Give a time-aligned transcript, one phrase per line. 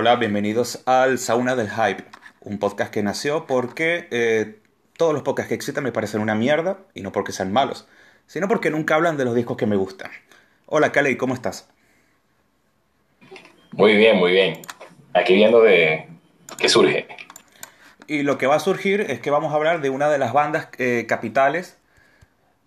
[0.00, 2.04] Hola, bienvenidos al Sauna del Hype,
[2.42, 4.60] un podcast que nació porque eh,
[4.96, 7.88] todos los podcasts que existen me parecen una mierda, y no porque sean malos,
[8.28, 10.12] sino porque nunca hablan de los discos que me gustan.
[10.66, 11.68] Hola, Kale, ¿cómo estás?
[13.72, 14.62] Muy bien, muy bien.
[15.14, 16.06] Aquí viendo de
[16.58, 17.08] qué surge.
[18.06, 20.32] Y lo que va a surgir es que vamos a hablar de una de las
[20.32, 21.76] bandas eh, capitales,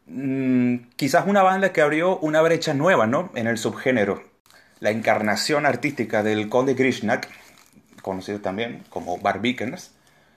[0.07, 3.31] mm, quizás una banda que abrió una brecha nueva, ¿no?
[3.35, 4.30] En el subgénero
[4.81, 7.29] la encarnación artística del conde Grishnak,
[8.01, 9.93] conocido también como Barbicans,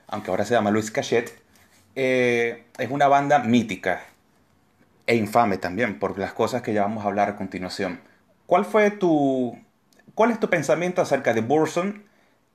[0.07, 1.33] aunque ahora se llama Luis Cachet,
[1.97, 4.03] eh, es una banda mítica
[5.07, 8.01] e infame también por las cosas que ya vamos a hablar a continuación.
[8.47, 9.59] ¿Cuál fue tu,
[10.15, 12.05] cuál es tu pensamiento acerca de Burson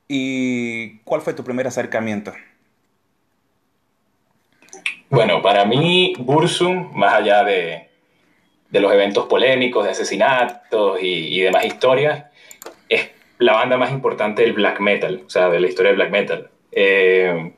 [0.06, 2.32] y cuál fue tu primer acercamiento?
[5.08, 7.89] Bueno, para mí Bursum, más allá de,
[8.70, 12.26] de los eventos polémicos, de asesinatos y, demás historias,
[12.88, 16.10] es la banda más importante del black metal, o sea, de la historia del black
[16.10, 16.50] metal.
[16.72, 17.52] Eh,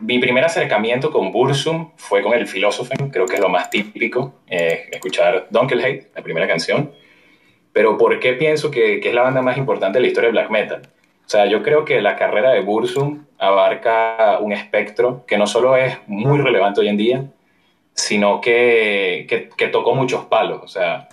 [0.00, 4.40] mi primer acercamiento con Bursum fue con el Philosophen, creo que es lo más típico,
[4.46, 6.92] eh, escuchar Dunkelheit, la primera canción.
[7.72, 10.34] Pero ¿por qué pienso que, que, es la banda más importante de la historia del
[10.34, 10.82] black metal?
[11.26, 15.76] O sea, yo creo que la carrera de Bursum abarca un espectro que no solo
[15.76, 17.24] es muy relevante hoy en día,
[17.96, 20.60] sino que, que, tocó muchos palos.
[20.62, 21.08] O sea,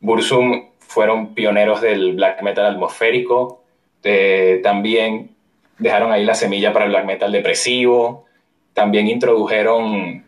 [0.00, 3.64] Bursum fueron pioneros del black metal atmosférico,
[4.04, 5.30] eh, también
[5.78, 8.26] dejaron ahí la semilla para el black metal depresivo,
[8.74, 10.24] también introdujeron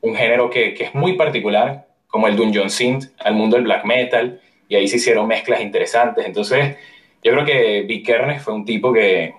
[0.00, 3.84] un género que, que es muy particular, como el Dungeon Synth, al mundo del black
[3.84, 6.26] metal, y ahí se hicieron mezclas interesantes.
[6.26, 6.76] Entonces,
[7.22, 9.34] yo creo que Vic Kernes fue un tipo que,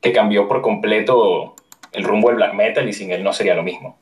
[0.00, 1.56] que cambió por completo
[1.92, 3.98] el rumbo del black metal y sin él no sería lo mismo.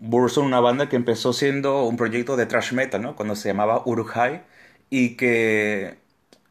[0.00, 3.16] Burzum, una banda que empezó siendo un proyecto de thrash metal, ¿no?
[3.16, 4.42] Cuando se llamaba Uruhai
[4.88, 5.98] y que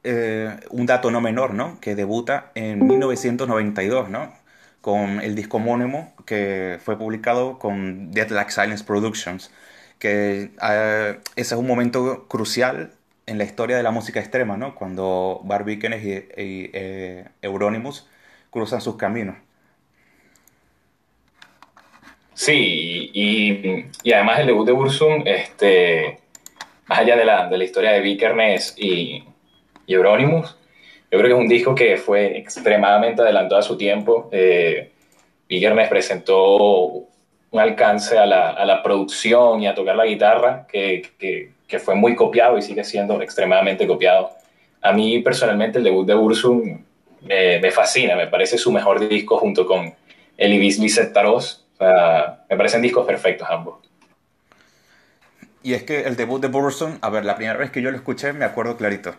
[0.03, 1.79] eh, un dato no menor, ¿no?
[1.81, 4.33] Que debuta en 1992, ¿no?
[4.81, 9.51] Con el disco homónimo que fue publicado con Dead Like Silence Productions,
[9.99, 12.93] que eh, ese es un momento crucial
[13.25, 14.75] en la historia de la música extrema, ¿no?
[14.75, 18.07] Cuando Barbie y, y eh, Euronymous
[18.51, 19.38] cruzan sus caminos.
[22.39, 26.19] Sí, y, y, además el debut de Bursum, este,
[26.85, 29.25] más allá de la, de la historia de Vikernes y,
[29.85, 30.55] y Euronymous,
[31.11, 34.29] yo creo que es un disco que fue extremadamente adelantado a su tiempo.
[34.31, 34.89] Eh,
[35.50, 41.11] Vikernes presentó un alcance a la, a la, producción y a tocar la guitarra que,
[41.19, 44.31] que, que, fue muy copiado y sigue siendo extremadamente copiado.
[44.81, 46.85] A mí personalmente el debut de Bursum
[47.21, 49.94] me, me fascina, me parece su mejor disco junto con
[50.38, 50.79] el Ibis
[51.13, 53.90] Taros me parecen discos perfectos ambos.
[55.62, 57.97] Y es que el debut de Burson, a ver, la primera vez que yo lo
[57.97, 59.13] escuché me acuerdo clarito.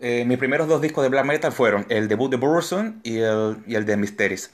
[0.00, 3.58] Eh, mis primeros dos discos de black metal fueron el debut de Burson y el,
[3.66, 4.50] y el de Mysteries.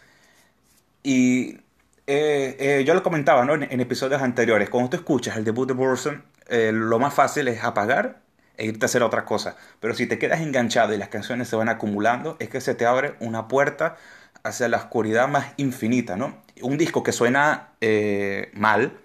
[1.03, 1.59] Y
[2.07, 3.55] eh, eh, yo lo comentaba ¿no?
[3.55, 8.21] en, episodios anteriores, cuando tú escuchas el debut de Burson, lo más fácil es apagar
[8.57, 9.57] e irte a hacer otra cosa.
[9.81, 12.87] Pero si te quedas enganchado y las canciones se van acumulando, es que se te
[12.87, 13.97] abre una puerta
[14.43, 16.37] hacia la oscuridad más infinita, ¿no?
[16.63, 18.99] Un disco que suena eh, mal,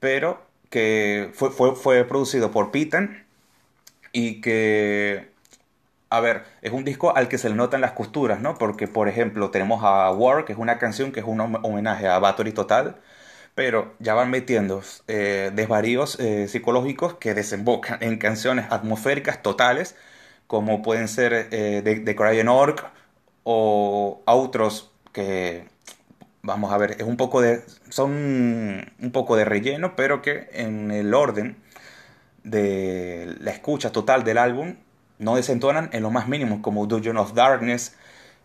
[0.00, 3.24] pero que fue, fue, fue producido por Pitten
[4.12, 5.30] y que,
[6.10, 8.58] a ver, es un disco al que se le notan las costuras, ¿no?
[8.58, 12.18] Porque, por ejemplo, tenemos a War, que es una canción que es un homenaje a
[12.18, 12.96] Battery Total,
[13.54, 19.96] pero ya van metiendo eh, desvaríos eh, psicológicos que desembocan en canciones atmosféricas totales,
[20.46, 22.90] como pueden ser eh, The, The Crying Orc,
[23.44, 25.66] o otros que
[26.42, 28.12] vamos a ver, es un poco de son
[29.00, 31.56] un poco de relleno, pero que en el orden
[32.44, 34.74] de la escucha total del álbum
[35.18, 37.96] no desentonan en lo más mínimo como Dungeon of Darkness,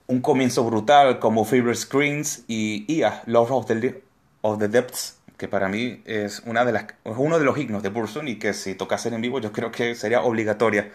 [0.05, 4.03] un comienzo brutal como Fever Screens y Ia, Love of the,
[4.41, 7.89] of the Depths, que para mí es, una de las, uno de los himnos de
[7.89, 10.91] Burson y que si tocasen en vivo yo creo que sería obligatoria.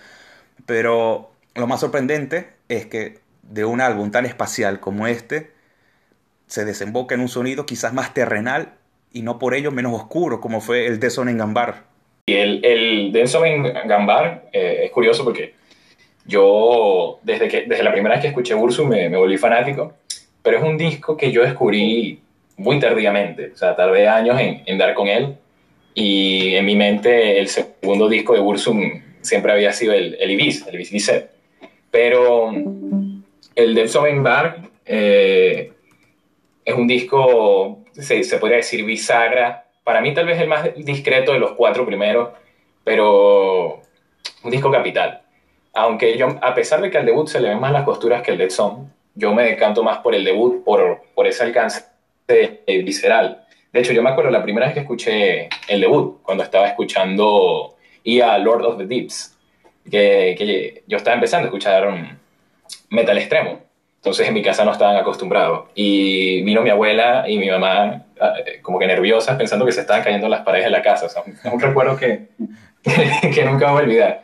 [0.66, 5.50] Pero lo más sorprendente es que de un álbum tan espacial como este
[6.46, 8.74] se desemboca en un sonido quizás más terrenal
[9.12, 11.84] y no por ello menos oscuro como fue el Deson en Gambar.
[12.26, 15.54] Y el, el Deson en Gambar eh, es curioso porque
[16.26, 19.94] yo desde, que, desde la primera vez que escuché Ursu me, volví fanático,
[20.42, 22.20] pero es un disco que yo descubrí
[22.56, 25.36] muy tardíamente, o sea, tardé años en, en dar con él
[25.94, 30.66] y en mi mente el segundo disco de Ursum siempre había sido el, el Ibis,
[30.66, 31.12] el Ibis
[31.90, 32.52] Pero
[33.54, 35.72] el Devs Bar eh,
[36.64, 39.66] es un disco, se, se, podría decir, bisagra.
[39.84, 42.30] Para mí tal vez el más discreto de los cuatro primeros,
[42.84, 43.80] pero
[44.44, 45.22] un disco capital.
[45.74, 48.32] aunque yo, a pesar de que al debut se le ven más las costuras que
[48.32, 51.84] el Dead Song, yo me decanto más por el debut, por, por ese alcance
[52.66, 53.44] visceral.
[53.72, 57.76] De hecho, yo me acuerdo la primera vez que escuché el debut, cuando estaba escuchando
[58.04, 59.36] y a Lord of the Deeps,
[59.90, 61.88] que, que yo estaba empezando a escuchar
[62.92, 63.60] metal extremo.
[63.96, 65.68] Entonces en mi casa no estaban acostumbrados.
[65.74, 70.02] Y vino mi abuela y mi mamá ah, como que nerviosas pensando que se estaban
[70.02, 71.06] cayendo las paredes de la casa.
[71.06, 72.28] O es un recuerdo que,
[72.82, 74.22] que nunca voy a olvidar.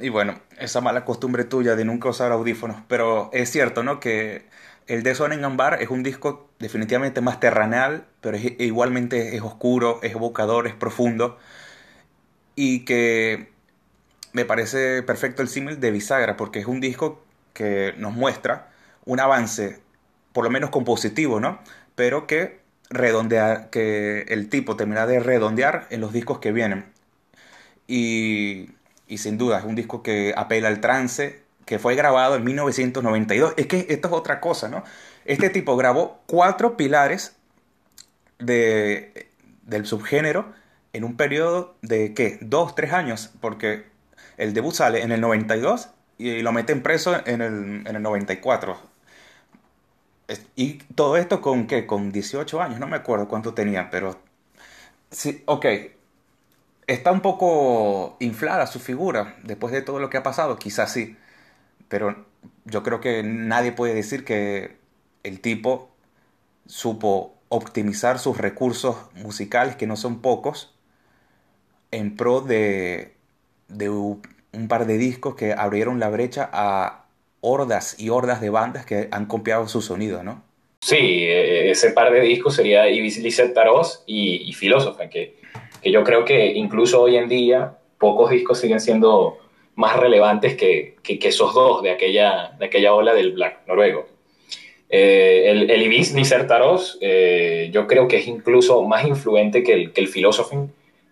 [0.00, 2.78] Y bueno, esa mala costumbre tuya de nunca usar audífonos.
[2.88, 4.00] Pero es cierto, ¿no?
[4.00, 4.46] Que
[4.88, 10.00] el de Son en Ambar es un disco definitivamente más terrenal, pero igualmente es oscuro,
[10.02, 11.38] es evocador, es profundo.
[12.56, 13.51] Y que
[14.32, 18.70] me parece perfecto el símil de Bisagra, porque es un disco que nos muestra
[19.04, 19.80] un avance,
[20.32, 21.58] por lo menos compositivo, ¿no?
[21.94, 26.86] Pero que redondea, que el tipo termina de redondear en los discos que vienen.
[27.86, 28.70] Y,
[29.08, 33.54] y sin duda es un disco que apela al trance, que fue grabado en 1992.
[33.56, 34.84] Es que esto es otra cosa, ¿no?
[35.24, 37.36] Este tipo grabó cuatro pilares
[38.38, 39.28] de,
[39.62, 40.52] del subgénero
[40.92, 42.38] en un periodo de, ¿qué?
[42.40, 43.91] Dos, tres años, porque
[44.36, 48.76] el debut sale en el 92 y lo meten preso en el, en el 94.
[50.56, 51.86] Y todo esto con qué?
[51.86, 54.20] Con 18 años, no me acuerdo cuánto tenía, pero...
[55.10, 55.66] Sí, ok.
[56.86, 61.16] Está un poco inflada su figura después de todo lo que ha pasado, quizás sí.
[61.88, 62.26] Pero
[62.64, 64.78] yo creo que nadie puede decir que
[65.22, 65.90] el tipo
[66.66, 70.74] supo optimizar sus recursos musicales, que no son pocos,
[71.90, 73.14] en pro de,
[73.68, 77.06] de un par de discos que abrieron la brecha a
[77.40, 80.42] hordas y hordas de bandas que han copiado su sonido, ¿no?
[80.80, 85.36] Sí, e, ese par de discos sería Ibis Lizet Taros y, y Philosopher, que,
[85.80, 89.38] que yo creo que incluso hoy en día pocos discos siguen siendo
[89.74, 94.06] más relevantes que, que, esos dos de aquella, de aquella ola del black noruego.
[94.88, 96.14] Eh, el, Ibis
[96.46, 100.10] Taros eh, yo creo que es incluso más influente que el, que el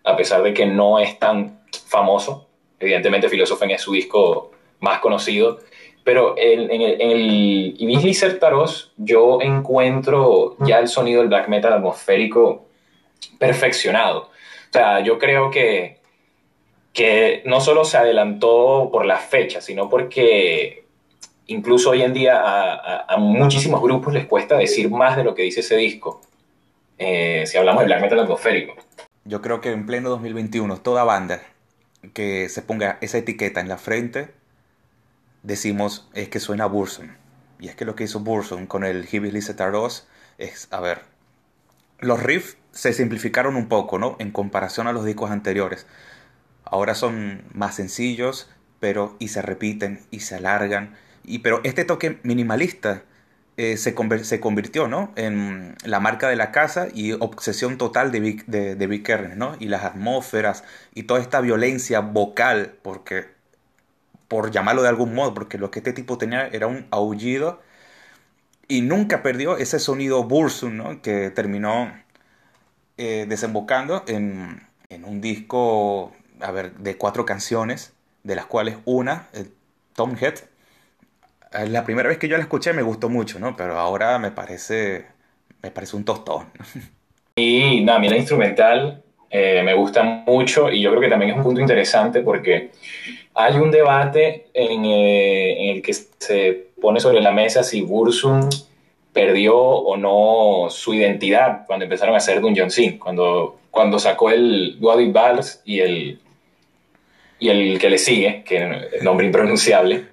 [0.04, 2.48] a pesar de que no es tan famoso.
[2.78, 5.60] Evidentemente, Philosophen es su disco más conocido.
[6.02, 11.74] Pero en, el, en el Ibis Taros yo encuentro ya el sonido del black metal
[11.74, 12.66] atmosférico
[13.38, 14.30] perfeccionado.
[14.70, 15.98] O sea, yo creo que,
[16.92, 20.84] que no solo se adelantó por la fecha, sino porque
[21.48, 25.60] incluso hoy en día a, muchísimos grupos les cuesta decir más de lo que dice
[25.60, 26.22] ese disco,
[26.98, 28.74] eh, si hablamos de black metal atmosférico.
[29.24, 31.42] Yo creo que en pleno 2021 toda banda
[32.14, 34.32] que se ponga esa etiqueta en la frente,
[35.42, 37.16] decimos es que suena Burson.
[37.58, 40.08] Y es que lo que hizo Burson con el Hibis Licetar 2
[40.38, 41.02] es, a ver,
[41.98, 44.16] los riffs se simplificaron un poco, ¿no?
[44.18, 45.86] En comparación a los discos anteriores.
[46.64, 48.48] Ahora son más sencillos,
[48.78, 50.96] pero y se repiten y se alargan.
[51.24, 53.02] Y, pero este toque minimalista
[53.62, 55.12] eh, se, se, convirtió ¿no?
[55.16, 59.54] en la marca de la casa y obsesión total de Vic, de, de ¿no?
[59.60, 60.64] Y las atmósferas
[60.94, 63.26] y toda esta violencia vocal, porque,
[64.28, 67.60] por llamarlo de algún modo, porque lo que este tipo tenía era un aullido
[68.66, 71.02] y nunca perdió ese sonido Bursum, ¿no?
[71.02, 71.92] Que terminó
[72.96, 79.28] eh, desembocando en, en, un disco, a ver, de cuatro canciones, de las cuales una,
[79.94, 80.49] Tom Head, eh,
[81.52, 83.56] la primera vez que yo la escuché me gustó mucho, ¿no?
[83.56, 85.06] Pero ahora me parece,
[85.62, 86.46] me parece un tostón.
[87.36, 91.30] Y nada, a mí la instrumental eh, me gusta mucho y yo creo que también
[91.30, 92.70] es un punto interesante porque
[93.34, 98.48] hay un debate en, eh, en el que se pone sobre la mesa si Bursum
[99.12, 104.78] perdió o no su identidad cuando empezaron a hacer Dungeon Sin, cuando, cuando sacó el
[104.78, 106.20] Duadit Vals y el,
[107.38, 110.09] y el que le sigue, que es nombre impronunciable.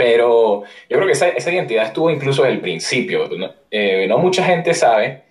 [0.00, 3.28] Pero yo creo que esa, identidad estuvo incluso desde el principio.
[3.36, 3.50] ¿no?
[3.70, 5.24] Eh, no mucha gente sabe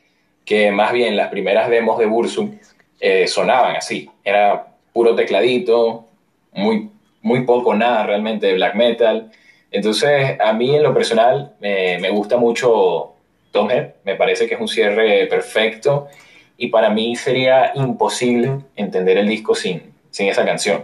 [0.45, 2.55] que más bien las primeras demos de Bursum
[2.99, 4.07] eh, sonaban así.
[4.23, 6.05] Era puro tecladito,
[6.51, 6.91] muy,
[7.23, 9.31] muy poco nada realmente de black metal.
[9.71, 13.13] Entonces, a mí en lo personal me gusta mucho
[13.51, 16.09] Tom Head, me parece que es un cierre perfecto
[16.57, 20.83] y para mí sería imposible entender el disco sin, sin esa canción.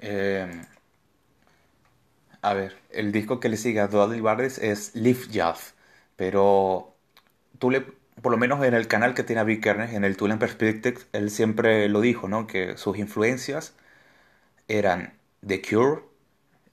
[0.00, 0.44] Eh,
[2.42, 5.72] a ver, el disco que le sigue a Dudley Bardes es Live Jaff,
[6.16, 6.94] pero
[7.58, 7.72] tú
[8.22, 11.30] por lo menos en el canal que tiene a Vic en el and Perspective, él
[11.30, 12.46] siempre lo dijo, ¿no?
[12.46, 13.74] Que sus influencias
[14.68, 15.14] eran
[15.46, 16.02] The Cure,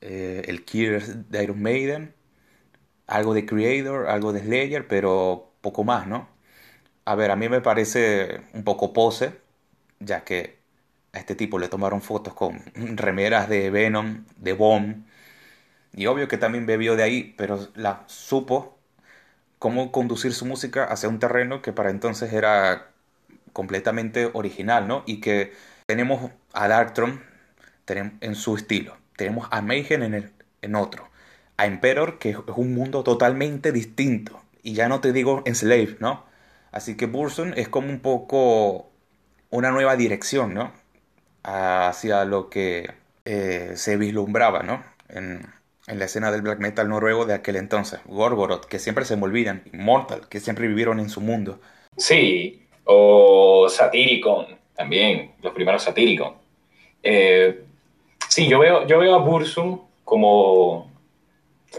[0.01, 2.15] eh, el Killers de Iron Maiden,
[3.07, 6.29] algo de Creator, algo de Slayer, pero poco más, ¿no?
[7.05, 9.33] A ver, a mí me parece un poco pose,
[9.99, 10.59] ya que
[11.13, 12.61] a este tipo le tomaron fotos con
[12.97, 15.05] remeras de Venom, de Bomb,
[15.95, 18.77] y obvio que también bebió de ahí, pero la supo
[19.59, 22.91] cómo conducir su música hacia un terreno que para entonces era
[23.53, 25.03] completamente original, ¿no?
[25.07, 25.53] Y que
[25.87, 27.23] tenemos a Darktron
[27.87, 31.09] en su estilo, tenemos a Mayhem en, el, en otro,
[31.57, 36.25] a Emperor, que es un mundo totalmente distinto, y ya no te digo Enslave, ¿no?
[36.71, 38.91] Así que Burson es como un poco
[39.49, 40.73] una nueva dirección, ¿no?
[41.43, 42.93] Hacia lo que
[43.25, 44.83] eh, se vislumbraba, ¿no?
[45.09, 45.54] En,
[45.87, 47.99] en, la escena del black metal noruego de aquel entonces.
[48.05, 49.63] Gorgoroth, que siempre se me olvidan.
[49.73, 51.59] Immortal, que siempre vivieron en su mundo.
[51.97, 56.33] Sí, o Satyricon, también, los primeros Satyricon.
[57.03, 57.61] Eh,
[58.29, 60.91] sí, yo veo, yo veo a Bursum como,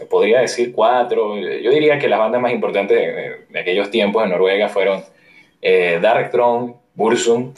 [0.09, 4.69] podría decir cuatro, yo diría que las bandas más importantes de, aquellos tiempos en Noruega
[4.69, 5.03] fueron
[5.61, 7.53] eh, Darkthrone, Bursum,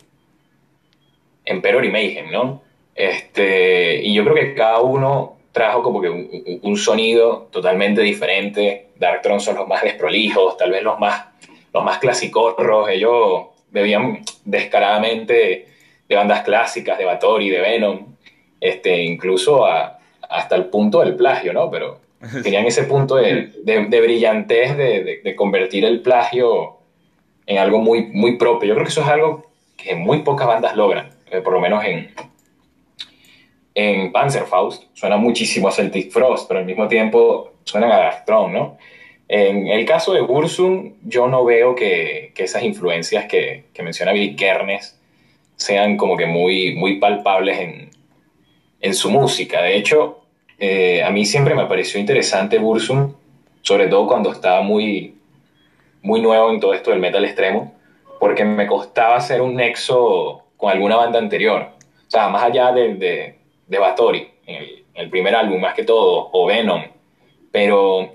[1.46, 2.62] Emperor y Mayhem, ¿no?
[2.96, 8.88] Este, y yo creo que cada uno trajo como que un, sonido totalmente diferente.
[8.96, 11.26] Darkthrone son los más desprolijos, tal vez los más,
[11.74, 12.88] los más clasicorros.
[12.90, 15.68] Ellos bebían descaradamente
[16.08, 18.06] de bandas clásicas, de Bathory, de Venom,
[18.62, 21.70] este, incluso hasta el punto del plagio, ¿no?
[21.70, 22.00] Pero
[22.44, 26.78] tenían ese punto de, de, brillantez de, de, convertir el plagio
[27.48, 28.70] en algo muy, muy propio.
[28.70, 31.84] Yo creo que eso es algo que muy pocas bandas logran, eh, por lo menos
[31.84, 32.14] en,
[33.80, 34.84] en Panzerfaust.
[34.94, 38.78] Suena muchísimo a Celtic Frost, pero al mismo tiempo suenan a Darkthrone, ¿no?
[39.28, 44.12] En el caso de Bursum, yo no veo que, que esas influencias que, que menciona
[44.12, 45.00] Billy Kernes
[45.56, 47.90] sean como que muy, muy palpables en,
[48.82, 49.62] en su música.
[49.62, 50.22] De hecho,
[50.58, 53.14] eh, a mí siempre me pareció interesante Bursum,
[53.62, 55.16] sobre todo cuando estaba muy,
[56.02, 57.74] muy nuevo en todo esto del metal extremo,
[58.20, 61.70] porque me costaba hacer un nexo con alguna banda anterior.
[62.08, 63.39] O sea, más allá de, de,
[63.70, 66.84] de Bathory, en el, el, primer álbum más que todo, o Venom,
[67.52, 68.14] pero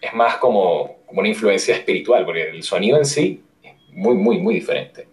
[0.00, 4.54] es más como, una influencia espiritual, porque el sonido en sí es muy, muy, muy
[4.54, 5.08] diferente.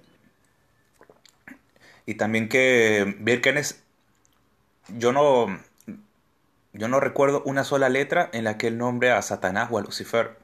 [2.06, 3.84] Y también que Birkenes,
[4.98, 5.60] yo no,
[6.74, 9.82] yo no recuerdo una sola letra en la que él nombre a Satanás o a
[9.82, 10.38] Lucifer.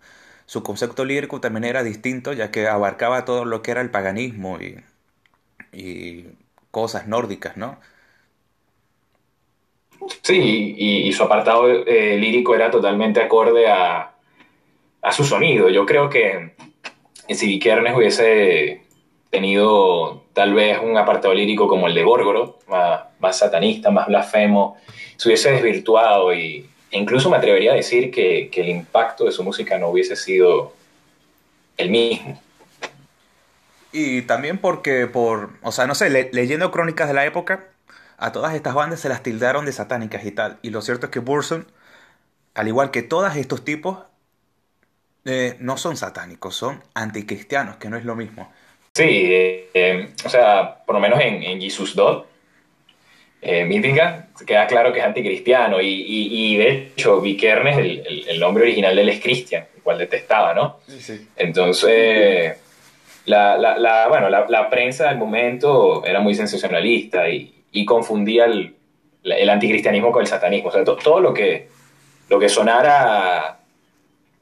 [0.45, 4.59] Su concepto lírico también era distinto, ya que abarcaba todo lo que era el paganismo
[4.59, 4.83] y,
[5.71, 6.25] y
[6.71, 7.79] cosas nórdicas, ¿no?
[10.21, 14.13] Sí, y, su apartado eh, lírico era totalmente acorde a,
[15.01, 15.69] a su sonido.
[15.69, 16.53] Yo creo que
[17.29, 18.81] si Kernes hubiese
[19.29, 22.67] tenido tal vez un apartado lírico como el de Gorgoroth,
[23.19, 24.77] más, satanista, más blasfemo,
[25.17, 29.31] se hubiese desvirtuado y, e incluso me atrevería a decir que, que, el impacto de
[29.31, 30.73] su música no hubiese sido
[31.77, 32.39] el mismo.
[33.91, 37.67] Y también porque por, o sea, no sé, leyendo crónicas de la época,
[38.23, 40.57] a todas estas bandas se las tildaron de satánicas y tal.
[40.61, 41.67] Y lo cierto es que Burson,
[42.53, 43.97] al igual que todos estos tipos,
[45.25, 48.49] eh, no son satánicos, son anticristianos, que no es lo mismo.
[48.93, 52.23] Sí, eh, eh, o sea, por lo menos en, en Jesus God,
[53.41, 53.67] eh,
[54.47, 59.01] queda claro que es anticristiano y, y, de hecho Vikernes, el, el, nombre original de
[59.01, 60.79] él es Cristian, el cual detestaba, ¿no?
[60.87, 62.57] Sí, Entonces,
[63.25, 68.75] la, la, la, bueno, la, prensa del momento era muy sensacionalista y, y confundía el,
[69.23, 71.67] el, anticristianismo con el satanismo, o sea, todo lo que,
[72.29, 73.59] lo que sonara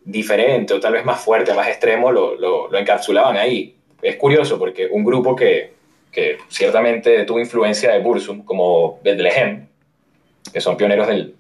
[0.04, 3.76] diferente o tal vez más fuerte, más extremo, lo, lo, encapsulaban ahí.
[4.02, 5.74] Es curioso porque un grupo que,
[6.12, 9.68] que ciertamente tuvo influencia de Bursum, como Bethlehem,
[10.52, 11.36] que son pioneros del,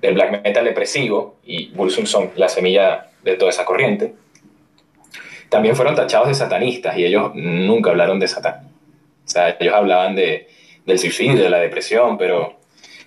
[0.00, 4.14] del black metal depresivo, y Bursum son la semilla de toda esa corriente,
[5.48, 8.68] también fueron tachados de satanistas y ellos nunca hablaron de Satán.
[9.24, 10.48] O sea, ellos hablaban de,
[10.88, 12.54] del suicidio, de la depresión, pero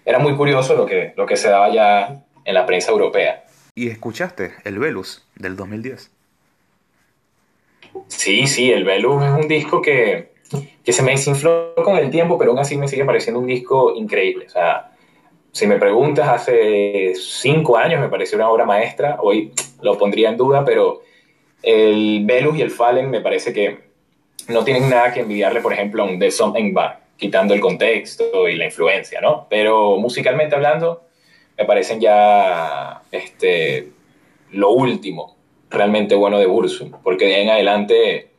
[0.05, 3.43] era muy curioso lo que, lo que se daba ya en la prensa europea.
[3.73, 6.11] ¿Y escuchaste el Velus del 2010?
[8.07, 10.33] Sí, sí, el Velus es un disco que,
[10.83, 13.95] que se me desinfló con el tiempo, pero aún así me sigue pareciendo un disco
[13.95, 14.45] increíble.
[14.45, 14.91] O sea,
[15.51, 20.37] si me preguntas, hace cinco años me pareció una obra maestra, hoy lo pondría en
[20.37, 21.01] duda, pero
[21.63, 23.79] el Velus y el Fallen me parece que
[24.49, 28.47] no tienen nada que envidiarle, por ejemplo, a un The Something Bar, quitando el contexto
[28.47, 29.47] y la influencia, ¿no?
[29.49, 31.07] Pero musicalmente hablando,
[31.57, 33.91] me parecen ya este,
[34.51, 35.37] lo último
[35.69, 38.31] realmente bueno de Bursum, porque de ahí en adelante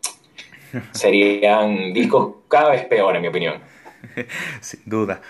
[0.93, 3.61] serían discos cada vez peor, en mi opinión.
[4.61, 5.23] Sin duda.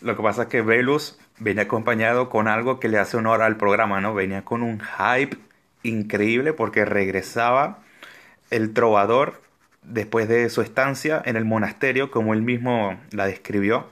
[0.00, 3.56] Lo que pasa es que Velus venía acompañado con algo que le hace honor al
[3.56, 4.14] programa, ¿no?
[4.14, 5.36] Venía con un hype
[5.82, 7.82] increíble porque regresaba
[8.50, 9.42] el trovador
[9.82, 13.88] después de su estancia en el monasterio, como él mismo la describió.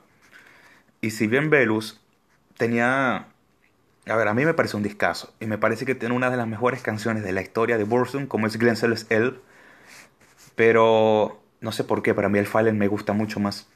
[1.01, 2.01] Y si bien Velus
[2.57, 3.27] tenía...
[4.07, 5.35] A ver, a mí me parece un discazo.
[5.39, 8.27] Y me parece que tiene una de las mejores canciones de la historia de Burzum,
[8.27, 9.41] como es Glensel's El.
[10.55, 13.69] Pero no sé por qué, para mí el Fallen me gusta mucho más.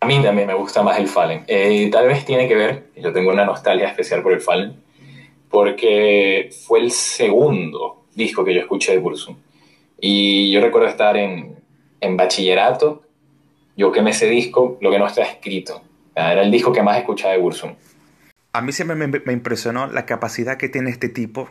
[0.00, 1.44] A mí también me gusta más el Fallen.
[1.46, 4.82] Eh, tal vez tiene que ver, yo tengo una nostalgia especial por el Fallen,
[5.48, 9.36] porque fue el segundo disco que yo escuché de Burzum.
[10.04, 11.62] Y yo recuerdo estar en,
[12.00, 13.04] en bachillerato,
[13.76, 15.80] yo quemé ese disco, lo que no está escrito.
[16.16, 17.76] Era el disco que más escuchaba de Burzum.
[18.52, 21.48] A mí siempre me, me impresionó la capacidad que tiene este tipo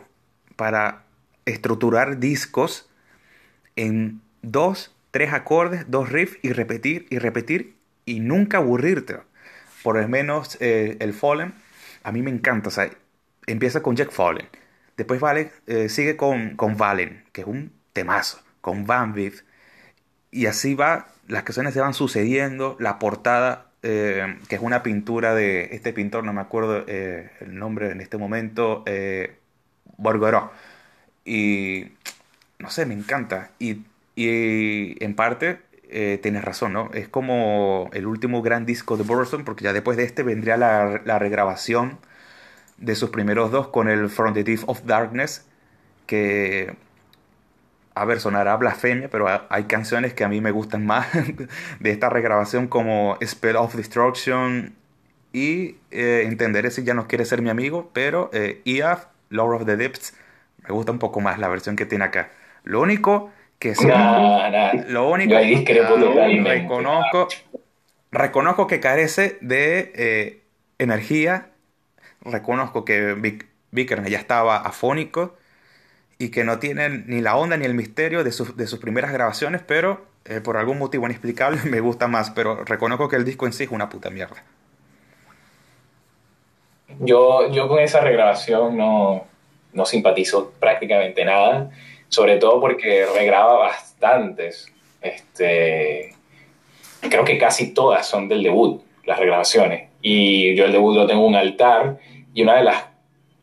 [0.54, 1.04] para
[1.46, 2.90] estructurar discos
[3.74, 9.16] en dos, tres acordes, dos riffs y repetir y repetir y nunca aburrirte.
[9.82, 11.54] Por lo menos eh, el Fallen,
[12.02, 12.68] a mí me encanta.
[12.68, 12.90] O sea,
[13.46, 14.46] empieza con Jack Fallen.
[14.98, 18.40] Después vale, eh, sigue con, con Valen, que es un temazo.
[18.60, 19.44] Con Van Viv.
[20.30, 22.76] Y así va, las canciones se van sucediendo.
[22.78, 27.90] La portada, eh, que es una pintura de este pintor, no me acuerdo el nombre
[27.90, 29.36] en este momento, eh,
[31.24, 31.86] Y
[32.58, 33.50] no sé, me encanta.
[33.58, 33.84] Y,
[34.14, 35.60] y en parte
[35.94, 36.90] eh, tienes razón, ¿no?
[36.94, 41.02] Es como el último gran disco de Burstone, porque ya después de este vendría la,
[41.04, 41.98] la, regrabación
[42.78, 45.44] de sus primeros dos con el From the of Darkness,
[46.06, 46.76] que,
[47.94, 51.06] a ver, sonará blasfemia, pero hay canciones que a mí me gustan más
[51.80, 54.74] de esta regrabación como Spell of Destruction
[55.32, 59.66] y eh, Entenderé si ya no quiere ser mi amigo, pero eh, EAF, Lord of
[59.66, 60.14] the Depths,
[60.66, 62.30] me gusta un poco más la versión que tiene acá.
[62.64, 63.74] Lo único que
[64.88, 65.34] lo único
[65.64, 67.28] que reconozco,
[68.10, 68.66] reconozco.
[68.66, 70.42] que carece de eh,
[70.78, 71.50] energía,
[72.24, 75.36] reconozco que Vic, ya estaba afónico
[76.22, 79.12] y que no tiene ni la onda ni el misterio de, sus, de sus primeras
[79.12, 83.46] grabaciones, pero eh, por algún motivo inexplicable me gusta más, pero reconozco que el disco
[83.46, 84.42] en sí es una puta mierda.
[87.00, 89.26] Yo, yo con esa regrabación no,
[89.72, 91.70] no simpatizo prácticamente nada
[92.12, 94.70] sobre todo porque regraba bastantes.
[95.00, 96.14] Este,
[97.00, 99.88] creo que casi todas son del debut, las regrabaciones.
[100.02, 101.96] Y yo el debut lo tengo un altar
[102.34, 102.91] y una de las,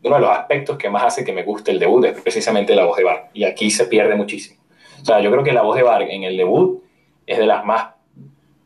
[0.02, 2.84] uno de los aspectos que más hace que me guste el debut es precisamente la
[2.84, 3.30] voz de Bar.
[3.34, 4.60] Y aquí se pierde muchísimo.
[5.02, 6.82] O sea, yo creo que la voz de Bar en el debut
[7.26, 7.88] es de las más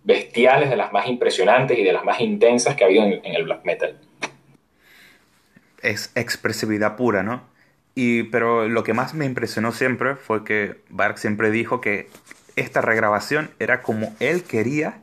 [0.04, 3.34] bestiales, de las más impresionantes y de las más intensas que ha habido en, en
[3.34, 3.98] el black metal.
[5.82, 7.42] Es expresividad pura, ¿no?
[7.94, 12.08] Y, pero lo que más me impresionó siempre fue que Bark siempre dijo que
[12.56, 14.98] esta regrabación era como él quería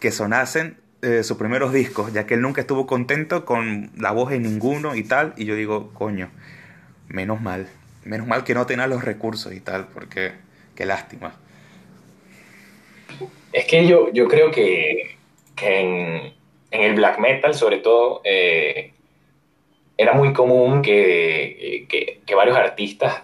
[0.00, 4.30] que sonasen eh, sus primeros discos, ya que él nunca estuvo contento con la voz
[4.30, 5.34] de ninguno y tal.
[5.36, 6.30] Y yo digo, coño,
[7.08, 7.68] menos mal,
[8.04, 10.30] menos mal que no tenga los recursos y tal, porque
[10.76, 11.34] qué lástima.
[13.52, 15.16] Es que yo, yo creo que,
[15.56, 16.32] que en,
[16.70, 18.92] en, el black metal, sobre todo, eh,
[19.96, 23.22] era muy común que, que, varios artistas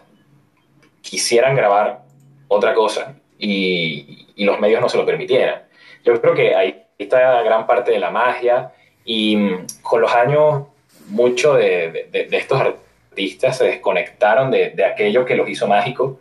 [1.00, 2.02] quisieran grabar
[2.48, 5.62] otra cosa y, y, los medios no se lo permitieran.
[6.04, 8.72] Yo creo que ahí está gran parte de la magia
[9.04, 10.64] y mm, con los años
[11.06, 16.18] muchos de, de, estos artistas se desconectaron de, de, aquello que los hizo mágicos.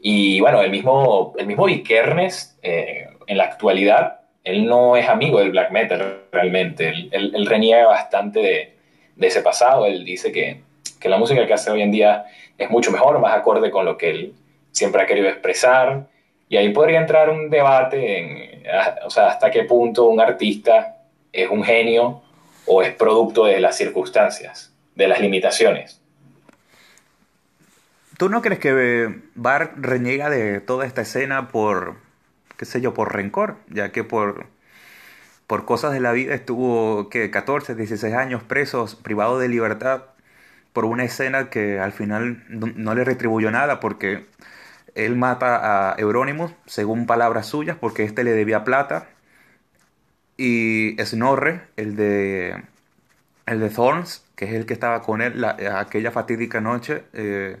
[0.00, 5.38] Y bueno, el mismo, el mismo Vikernes, eh, en la actualidad, él no es amigo
[5.38, 6.88] del black metal realmente.
[6.88, 8.76] Él, él, reniega bastante de,
[9.16, 9.86] de ese pasado.
[9.86, 10.60] Él dice que,
[11.00, 12.24] que, la música que hace hoy en día
[12.58, 14.34] es mucho mejor, más acorde con lo que él
[14.70, 16.08] siempre ha querido expresar.
[16.52, 18.62] Y ahí podría entrar un debate en,
[19.06, 20.98] o sea, hasta qué punto un artista
[21.32, 22.20] es un genio
[22.66, 26.02] o es producto de las circunstancias, de las limitaciones.
[28.18, 31.96] ¿Tú no crees que Bart reniega de toda esta escena por,
[32.58, 33.56] qué sé yo, por rencor?
[33.70, 34.44] Ya que por,
[35.46, 40.02] por cosas de la vida estuvo que 14, 16 años presos, privado de libertad
[40.74, 44.26] por una escena que al final no, le retribuyó nada porque
[44.94, 49.08] él mata a Euronymous según palabras suyas porque éste le debía plata
[50.36, 52.62] y Snorre, el de
[53.46, 57.60] el de Thorns, que es el que estaba con él aquella fatídica noche, eh,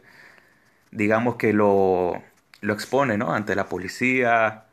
[0.90, 2.22] digamos que lo,
[2.60, 3.34] lo expone ¿no?
[3.34, 4.64] ante la policía,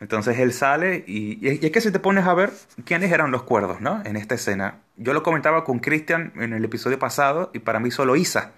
[0.00, 2.50] entonces él sale y, y, es que si te pones a ver
[2.84, 4.02] quiénes eran los cuerdos, ¿no?
[4.04, 4.76] En esta escena.
[4.96, 8.52] Yo lo comentaba con Christian en el episodio pasado y para mí solo Isa,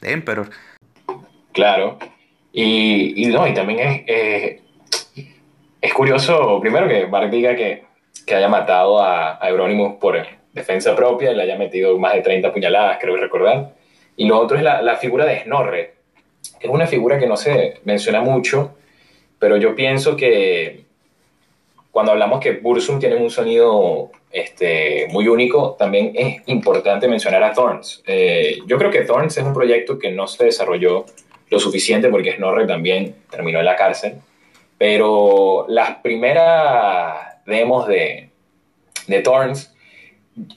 [0.00, 0.50] de Emperor.
[1.52, 1.98] Claro.
[2.58, 4.60] Y, y no, y también es, eh,
[5.78, 7.82] es curioso, primero que Mark diga que,
[8.24, 10.16] que haya matado a, a Euronymous por
[10.54, 13.74] defensa propia y le haya metido más de 30 puñaladas, creo recordar.
[14.16, 15.96] Y lo otro es la, la figura de Snorre,
[16.58, 18.74] que es una figura que no se menciona mucho,
[19.38, 20.86] pero yo pienso que
[21.90, 27.52] cuando hablamos que Bursum tiene un sonido este, muy único, también es importante mencionar a
[27.52, 28.02] Thorns.
[28.06, 31.04] Eh, yo creo que Thorns es un proyecto que no se desarrolló
[31.50, 34.14] lo suficiente porque Snorre también terminó en la cárcel,
[34.78, 38.30] pero las primeras demos de,
[39.06, 39.72] de Thorns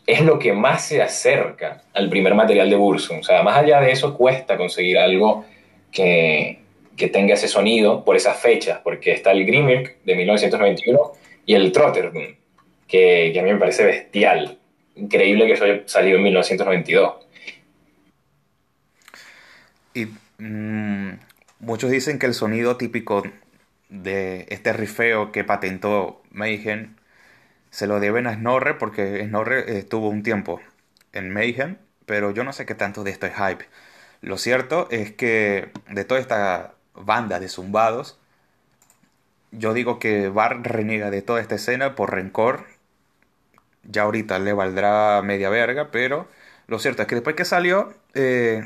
[0.06, 3.19] es lo que más se acerca al primer material de Bursum.
[3.19, 5.45] O sea, más allá de eso, cuesta conseguir algo
[5.91, 6.60] que,
[6.97, 10.99] que tenga ese sonido por esas fechas, porque está el Grimmirk de 1991
[11.45, 12.36] y el Trotterdum,
[12.88, 14.58] que, que, a mí me parece bestial.
[14.95, 17.13] Increíble que eso haya salido en 1992.
[19.93, 20.08] Y
[20.39, 21.12] mmm,
[21.60, 23.23] muchos dicen que el sonido típico
[23.89, 26.95] de este rifeo que patentó Mayhem
[27.71, 30.62] se lo deben a Snorre porque Snorre estuvo un tiempo
[31.13, 33.65] en Mayhem, pero yo no sé qué tanto de esto es hype.
[34.21, 38.19] Lo cierto es que de toda esta banda de zumbados,
[39.52, 42.65] yo digo que Bar reniega de toda esta escena por rencor.
[43.84, 46.28] Ya ahorita le valdrá media verga, pero
[46.67, 48.63] lo cierto es que después que salió, eh,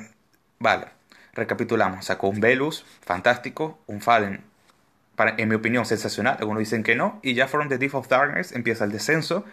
[0.59, 0.87] vale,
[1.33, 4.43] recapitulamos, sacó un Velus, fantástico, un Fallen,
[5.15, 8.07] para, en mi opinión, sensacional, algunos dicen que no, y ya From the Deep of
[8.07, 9.45] Darkness empieza el descenso,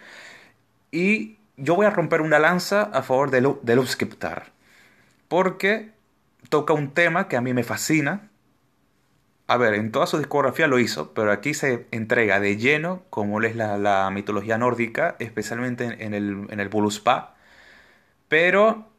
[0.91, 3.85] y yo voy a romper una lanza a favor de, Lu de
[5.27, 5.91] porque
[6.49, 8.29] toca un tema que a mí me fascina,
[9.47, 13.41] a ver, en toda su discografía lo hizo, pero aquí se entrega de lleno, como
[13.41, 17.35] es la, la mitología nórdica, especialmente en, el, en el Buluspa.
[18.29, 18.90] Pero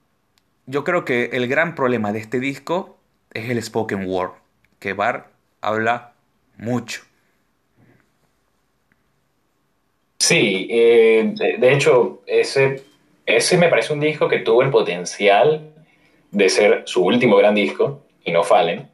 [0.66, 2.98] yo creo que el gran problema de este disco
[3.32, 4.32] es el spoken word,
[4.78, 5.28] que Bar
[5.60, 6.12] habla
[6.58, 7.02] mucho.
[10.18, 12.84] Sí, eh, de, hecho, ese,
[13.26, 15.72] ese me parece un disco que tuvo el potencial
[16.30, 18.88] de ser su último gran disco, y no Fallen.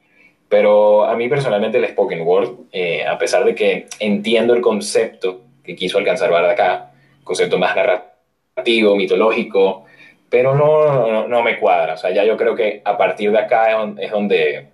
[0.49, 5.43] Pero a mí personalmente el spoken word, eh, a pesar de que entiendo el concepto
[5.63, 9.85] que quiso alcanzar Bard acá, concepto más narrativo, mitológico,
[10.31, 11.95] pero no, no, me cuadra.
[11.95, 14.67] O sea, ya yo creo que a partir de acá es donde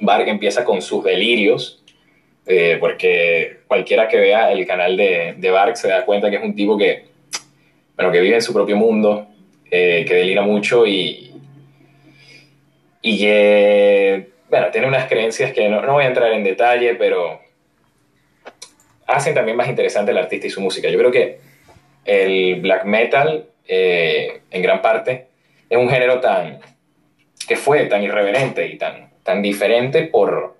[0.00, 1.82] Bard empieza con sus delirios,
[2.46, 6.42] eh, porque cualquiera que vea el canal de, de Bark se da cuenta que es
[6.42, 7.06] un tipo que,
[7.96, 9.26] bueno, que vive en su propio mundo,
[9.70, 11.32] eh, que delira mucho y,
[13.02, 17.40] y que bueno, tiene unas creencias que no, no, voy a entrar en detalle, pero
[19.06, 20.88] hacen también más interesante el artista y su música.
[20.88, 21.38] Yo creo que
[22.04, 25.28] el black metal, eh, en gran parte,
[25.68, 26.60] es un género tan
[27.46, 30.56] que fue tan irreverente y tan, tan diferente por,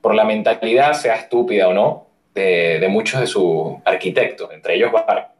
[0.00, 4.92] por la mentalidad, sea estúpida o no, de, de muchos de sus arquitectos, entre ellos
[4.92, 5.32] Bar.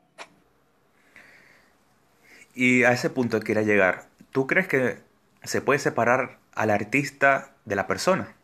[2.54, 4.04] Y a ese punto quiero llegar.
[4.30, 4.96] ¿Tú crees que
[5.42, 8.34] se puede separar al artista de la persona?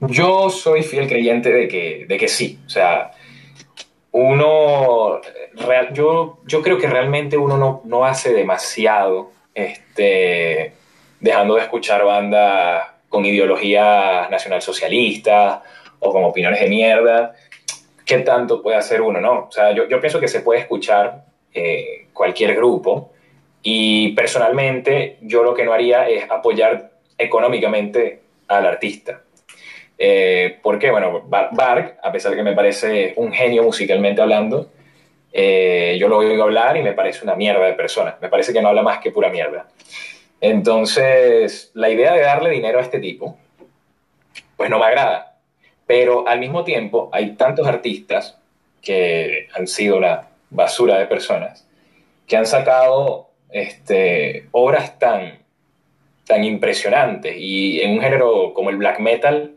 [0.00, 2.60] Yo soy fiel creyente de que, de que sí.
[2.66, 3.12] O sea,
[4.18, 5.20] uno,
[5.52, 10.72] real, yo, yo creo que realmente uno no, no hace demasiado este,
[11.20, 15.60] dejando de escuchar bandas con ideologías nacionalsocialistas
[15.98, 17.34] o con opiniones de mierda.
[18.06, 19.20] ¿Qué tanto puede hacer uno?
[19.20, 19.48] No?
[19.48, 23.12] O sea, yo, yo pienso que se puede escuchar eh, cualquier grupo
[23.62, 29.20] y personalmente yo lo que no haría es apoyar económicamente al artista.
[29.98, 34.70] Eh, porque, bueno, Bark, a pesar de que me parece un genio musicalmente hablando,
[35.32, 38.16] eh, yo lo oigo hablar y me parece una mierda de persona.
[38.20, 39.66] Me parece que no habla más que pura mierda.
[40.40, 43.38] Entonces, la idea de darle dinero a este tipo,
[44.56, 45.38] pues no me agrada.
[45.86, 48.38] Pero al mismo tiempo, hay tantos artistas
[48.82, 51.66] que han sido una basura de personas
[52.26, 55.38] que han sacado este, obras tan,
[56.26, 59.55] tan impresionantes y en un género como el black metal,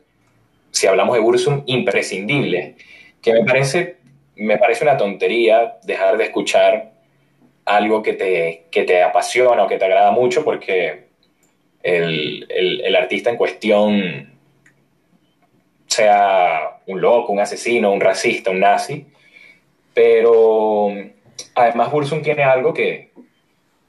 [0.71, 2.75] si hablamos de Bursum, imprescindible,
[3.21, 3.97] que me parece,
[4.35, 6.91] me parece una tontería dejar de escuchar
[7.65, 11.05] algo que te, que te apasiona o que te agrada mucho porque
[11.83, 14.33] el, el, el artista en cuestión
[15.87, 19.05] sea un loco, un asesino, un racista, un nazi,
[19.93, 20.93] pero
[21.55, 23.11] además Bursum tiene algo que,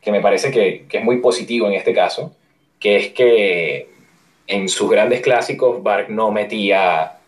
[0.00, 2.34] que me parece que, que, es muy positivo en este caso,
[2.78, 3.89] que es que
[4.50, 7.18] en sus grandes clásicos Bark no metía,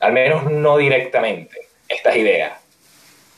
[0.00, 2.54] al menos no directamente, estas ideas.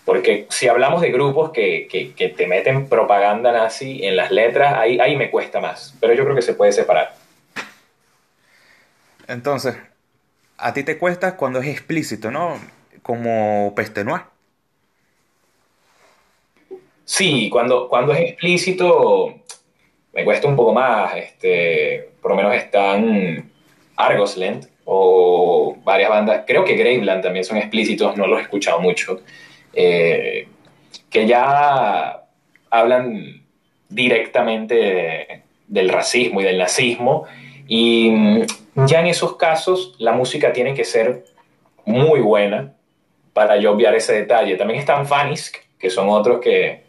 [0.05, 4.75] Porque si hablamos de grupos que, que, que te meten propaganda nazi en las letras,
[4.79, 5.95] ahí, ahí me cuesta más.
[6.01, 7.17] Pero yo creo que se puede separar.
[9.27, 9.77] Entonces,
[10.57, 12.61] a ti te cuesta cuando es explícito, ¿no?
[13.03, 14.23] Como Peste Noir.
[17.05, 19.41] Sí, cuando, cuando es explícito
[20.17, 23.51] me cuesta un poco más, este, por lo menos están
[23.97, 29.21] Argosland o varias bandas, creo que Graveland también son explícitos, no los he escuchado mucho,
[29.75, 30.49] eh,
[31.11, 32.23] que ya
[32.71, 33.43] hablan
[33.91, 37.25] directamente del racismo y del nazismo.
[37.69, 38.11] Y
[38.75, 41.25] ya en esos casos la música tiene que ser
[41.85, 42.73] muy buena
[43.35, 44.57] para yo obviar ese detalle.
[44.57, 46.86] También están Fanisk, que son otros que,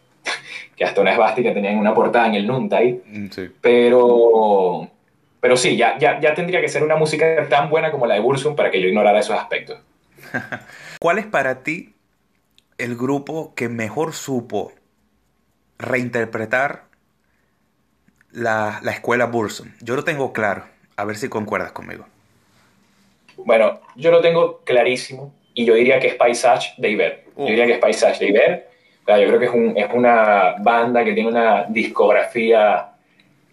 [0.78, 3.02] que hasta una esvástica tenían una portada en el Nuntay.
[3.04, 3.26] Mm,
[3.60, 4.88] pero,
[5.40, 8.20] pero sí, ya, ya, ya tendría que ser una música tan buena como la de
[8.20, 9.80] Bursum para que yo ignorara esos aspectos.
[11.00, 11.94] ¿Cuál es para ti
[12.78, 14.72] el grupo que mejor supo
[15.78, 16.84] reinterpretar
[18.30, 19.72] la, la escuela Bursum?
[19.80, 20.64] Yo lo tengo claro,
[20.96, 22.06] a ver si concuerdas conmigo.
[23.36, 27.24] Bueno, yo lo tengo clarísimo y yo diría que es Paisage de Iber.
[27.36, 28.70] Yo diría que es Paisage de Iber.
[29.16, 32.90] Yo creo que es, un, una banda que tiene una discografía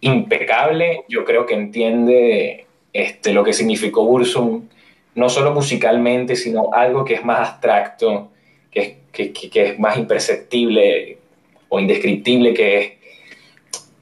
[0.02, 1.06] impecable.
[1.08, 4.68] Yo creo que entiende este, lo que significó Bursum,
[5.16, 8.32] no solo musicalmente, sino algo que es más abstracto,
[8.72, 11.18] que es, más imperceptible
[11.70, 12.92] o indescriptible, que es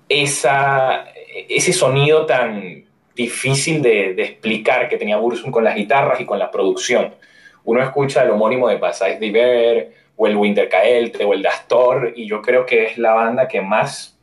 [0.09, 1.05] esa,
[1.49, 2.85] ese sonido tan
[3.15, 7.13] difícil de, explicar que tenía Bursum con las guitarras y con la producción.
[7.63, 12.27] Uno escucha el homónimo de Passage d'Hiver, o el Winter Caelte, o el Dastor, y
[12.27, 14.17] yo creo que es la banda que más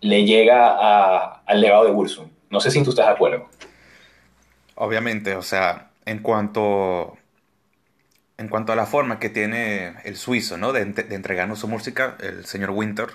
[0.00, 2.30] le llega al legado de Bursum.
[2.48, 3.46] No sé si tú estás de acuerdo.
[4.76, 7.18] Obviamente, o sea, en cuanto,
[8.38, 10.72] en cuanto a la forma que tiene el suizo, ¿no?
[10.72, 13.08] De, de entregarnos su música, el señor Winter,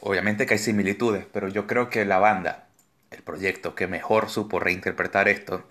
[0.00, 2.68] obviamente que hay similitudes, pero yo creo que la banda
[3.10, 5.64] el proyecto que mejor supo reinterpretar esto,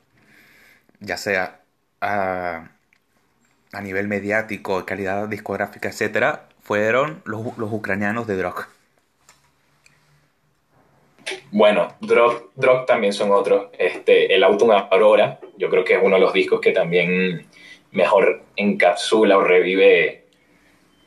[0.99, 1.61] ya sea
[2.01, 2.71] a,
[3.81, 8.67] nivel mediático, calidad discográfica, etc., fueron los, ucranianos de Drog.
[11.51, 13.67] Bueno, Drog, Drog también son otros.
[13.77, 17.47] Este, el Autumn Aurora, yo creo que es uno de los discos que también
[17.91, 20.25] mejor encapsula o revive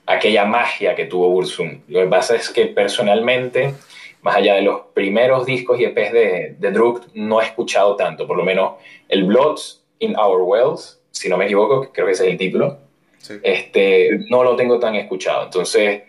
[0.06, 1.82] aquella magia que tuvo Bursum.
[1.88, 3.74] Lo que pasa es que personalmente
[4.22, 8.26] más allá de los primeros discos y EPs de, de Druk, no he escuchado tanto,
[8.26, 8.74] por lo menos
[9.08, 12.78] el Bloods in Our Wells, si no me equivoco, creo que ese es el título,
[13.42, 15.44] este, no lo tengo tan escuchado.
[15.44, 16.02] Entonces,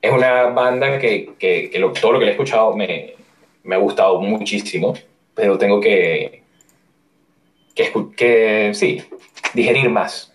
[0.00, 3.14] es una banda que, que, todo lo que le he escuchado me,
[3.62, 4.94] me, ha gustado muchísimo,
[5.34, 6.42] pero tengo que,
[7.74, 9.04] que, que, sí,
[9.54, 10.32] digerir más.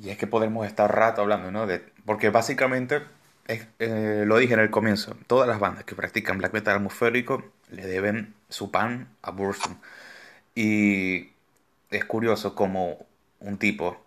[0.00, 1.66] Y es que podemos estar rato hablando, ¿no?
[1.66, 3.02] De, porque básicamente
[3.48, 7.86] eh, lo dije en el comienzo, todas las bandas que practican black metal atmosférico le
[7.86, 9.76] deben su pan a Bursum.
[10.54, 11.31] Y
[11.92, 13.06] es curioso como
[13.40, 14.04] un tipo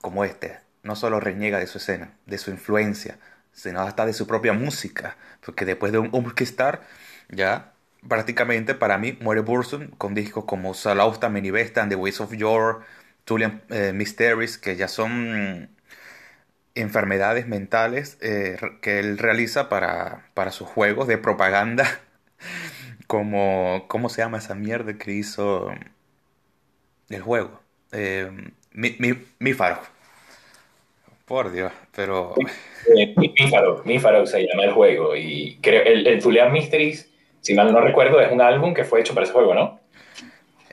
[0.00, 3.18] como este no solo reniega de su escena, de su influencia,
[3.52, 5.16] sino hasta de su propia música.
[5.44, 6.82] Porque después de un Star,
[7.28, 7.72] ya
[8.08, 12.82] prácticamente para mí muere Bursum con discos como Salausta, Minivesta, The Ways of Your,
[13.24, 15.68] Tulian eh, Mysteries, que ya son
[16.74, 21.86] enfermedades mentales eh, que él realiza para, para sus juegos de propaganda.
[23.06, 25.70] Como, ¿cómo se llama esa mierda que hizo
[27.16, 27.60] el juego?
[27.92, 28.30] Eh,
[28.72, 28.96] mi,
[29.38, 29.78] mi, faro.
[31.24, 32.34] Por Dios, pero...
[32.96, 35.16] Eh, mi, faro, se llama el juego.
[35.16, 39.00] Y creo, el, el Tulean Mysteries, si mal no recuerdo, es un álbum que fue
[39.00, 39.80] hecho para ese juego, ¿no?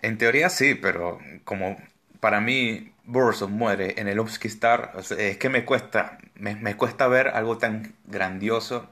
[0.02, 1.78] En teoría sí, pero como
[2.20, 7.30] para mí Bursum muere en el Upski Star, es que me cuesta, me, cuesta ver
[7.30, 8.88] algo tan grandioso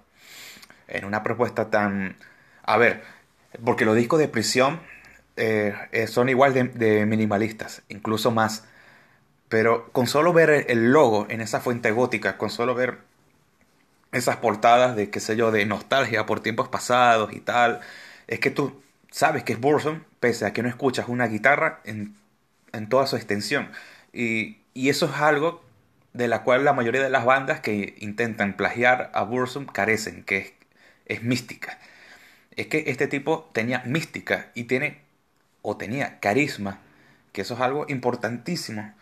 [0.88, 2.15] en una propuesta tan...
[2.63, 3.01] A ver,
[3.63, 4.79] porque los discos de prisión
[5.37, 8.65] eh, eh, son igual de, minimalistas, incluso más.
[9.49, 12.99] Pero con solo ver el logo en esa fuente gótica, con solo ver
[14.11, 17.81] esas portadas de, qué sé yo, de nostalgia por tiempos pasados y tal,
[18.27, 22.15] es que tú sabes que es Bursum, pese a que no escuchas una guitarra en,
[22.73, 23.71] en toda su extensión.
[24.13, 25.63] Y, eso es algo
[26.13, 30.37] de la cual la mayoría de las bandas que intentan plagiar a Bursum carecen, que
[30.37, 30.53] es,
[31.05, 31.79] es mística.
[32.55, 35.02] Es que este tipo tenía mística y tiene,
[35.63, 36.80] o tenía carisma,
[37.32, 38.93] que eso es algo importantísimo,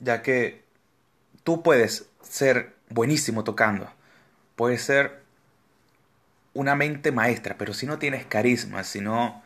[0.00, 0.62] ya que
[1.42, 3.90] tú puedes ser buenísimo tocando,
[4.56, 5.22] puedes ser
[6.52, 9.42] una mente maestra, pero si no tienes carisma, si no,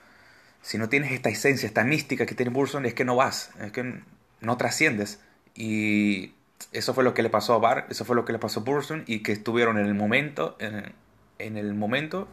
[0.62, 3.70] si no tienes esta esencia, esta mística que tiene Bursum, es que no vas, es
[3.70, 4.02] que
[4.40, 5.20] no trasciendes.
[5.54, 6.34] Y
[6.72, 8.62] eso fue lo que le pasó a Bar, eso fue lo que le pasó a
[8.62, 12.28] Burson y que estuvieron en el momento, en, el momento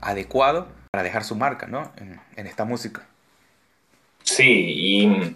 [0.00, 1.92] adecuado para dejar su marca, ¿no?
[1.96, 3.06] En, esta música.
[4.22, 5.34] Sí,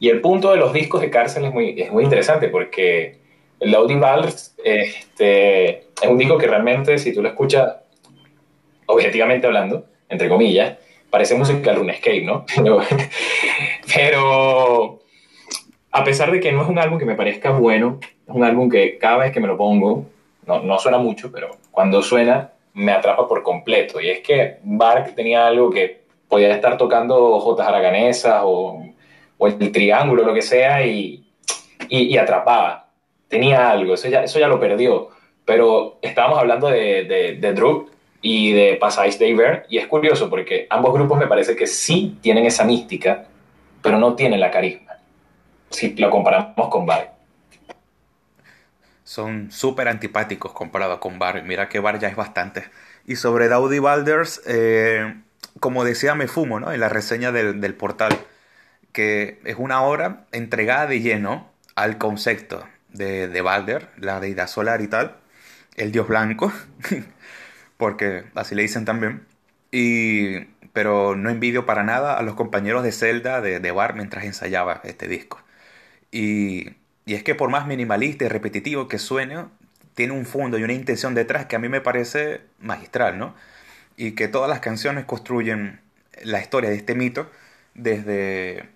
[0.00, 3.18] y, el punto de los discos de cárcel es muy, es muy interesante porque
[3.58, 7.76] el Loading Valves este, es un disco que realmente, si tú lo escuchas
[8.86, 10.76] objetivamente hablando, entre comillas,
[11.10, 12.44] parece música de RuneScape, ¿no?
[13.94, 15.00] Pero
[15.90, 18.68] a pesar de que no es un álbum que me parezca bueno, es un álbum
[18.68, 20.06] que cada vez que me lo pongo,
[20.46, 24.00] no, no suena mucho, pero cuando suena me atrapa por completo.
[24.00, 28.84] Y es que Bark tenía algo que podía estar tocando Jotas Aragonesas o,
[29.38, 31.24] o, el triángulo, lo que sea, y,
[31.88, 32.88] y, atrapaba.
[33.28, 35.10] Tenía algo, eso ya, eso ya lo perdió.
[35.44, 37.90] Pero estábamos hablando de, de, de Druk
[38.22, 39.36] y de Passage Day
[39.68, 43.26] y es curioso porque ambos grupos me parece que sí tienen esa mística,
[43.82, 44.98] pero no tienen la carisma,
[45.70, 47.16] si lo comparamos con Bark
[49.06, 51.44] son súper antipáticos comparado con Bar.
[51.44, 52.64] Mira que Bar ya es bastante.
[53.06, 55.14] Y sobre Dowdy Balders, eh,
[55.60, 56.72] como decía Me Fumo ¿no?
[56.72, 58.16] en la reseña del, portal,
[58.92, 64.80] que es una obra entregada de lleno al concepto de, de Balder, la deidad solar
[64.80, 65.16] y tal,
[65.76, 66.52] el dios blanco,
[67.76, 69.26] porque así le dicen también.
[69.70, 74.24] Y, pero no envidio para nada a los compañeros de Zelda de, de Bar mientras
[74.24, 75.42] ensayaba este disco.
[76.10, 79.46] Y y es que por más minimalista y repetitivo que suene,
[79.94, 83.34] tiene un fondo y una intención detrás que a mí me parece magistral, ¿no?
[83.96, 85.80] Y que todas las canciones construyen
[86.22, 87.30] la historia de este mito
[87.74, 88.68] desde...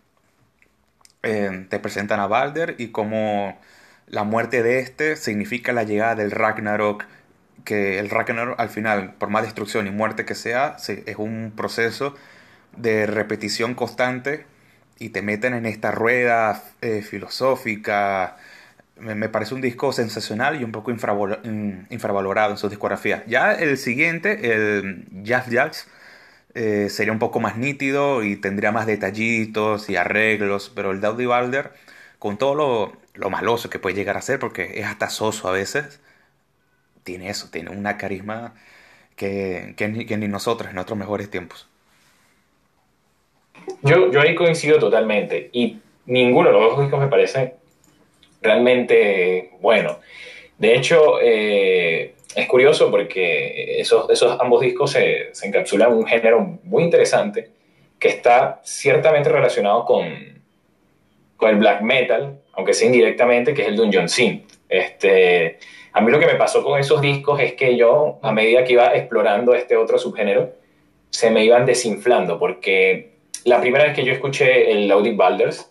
[1.22, 3.58] Eh, te presentan a Balder y cómo
[4.06, 7.04] la muerte de este significa la llegada del Ragnarok,
[7.64, 12.16] que el Ragnarok al final, por más destrucción y muerte que sea, es un proceso
[12.76, 14.46] de repetición constante
[14.98, 18.36] y te meten en esta rueda eh, filosófica.
[19.00, 23.24] Me, parece un disco sensacional y un poco infravalorado en su discografía.
[23.26, 25.88] Ya el siguiente, el Jazz Jazz,
[26.54, 31.26] eh, sería un poco más nítido y tendría más detallitos y arreglos, pero el Dowdy
[31.26, 31.72] Balder,
[32.18, 35.52] con todo lo, lo maloso que puede llegar a ser, porque es hasta soso a
[35.52, 36.00] veces,
[37.04, 38.54] tiene eso, tiene una carisma
[39.16, 41.68] que, que, ni nosotros en otros mejores tiempos.
[43.82, 47.54] Yo, yo ahí coincido totalmente y ninguno de los dos discos me parece
[48.40, 49.98] realmente bueno.
[50.58, 56.58] De hecho, eh, es curioso porque esos, esos ambos discos se, encapsulan en un género
[56.64, 57.50] muy interesante
[57.98, 60.42] que está ciertamente relacionado con,
[61.36, 64.52] con el black metal, aunque sea indirectamente, que es el Dungeon Synth.
[64.68, 65.58] Este,
[65.92, 68.74] a mí lo que me pasó con esos discos es que yo, a medida que
[68.74, 70.52] iba explorando este otro subgénero,
[71.10, 73.10] se me iban desinflando porque
[73.44, 75.69] la primera vez que yo escuché el Audit Balders,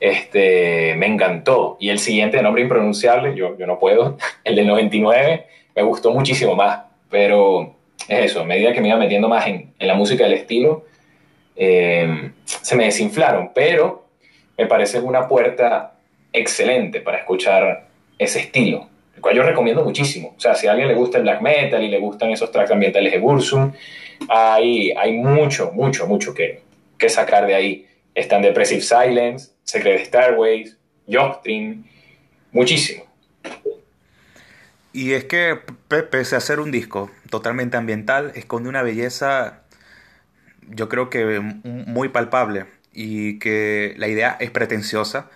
[0.00, 1.76] este, me encantó.
[1.80, 6.12] Y el siguiente, de nombre impronunciable, yo, yo no puedo, el del 99, me gustó
[6.12, 6.80] muchísimo más.
[7.10, 7.74] Pero
[8.08, 10.84] es eso, a medida que me iba metiendo más en, en la música del estilo,
[11.54, 13.52] eh, se me desinflaron.
[13.54, 14.06] Pero
[14.58, 15.94] me parece una puerta
[16.32, 17.86] excelente para escuchar
[18.18, 20.34] ese estilo, el cual yo recomiendo muchísimo.
[20.36, 22.70] O sea, si a alguien le gusta el black metal y le gustan esos tracks
[22.70, 23.72] ambientales de Bursum,
[24.28, 26.60] hay, hay mucho, mucho, mucho que,
[26.98, 27.86] que sacar de ahí.
[28.14, 30.76] Están Depressive Silence, Secret Starways,
[31.06, 31.84] Doctrine,
[32.52, 33.04] muchísimo.
[34.92, 39.64] Y es que, pese a ser un disco totalmente ambiental, esconde una belleza,
[40.68, 45.28] yo creo que muy palpable, y que la idea es pretenciosa,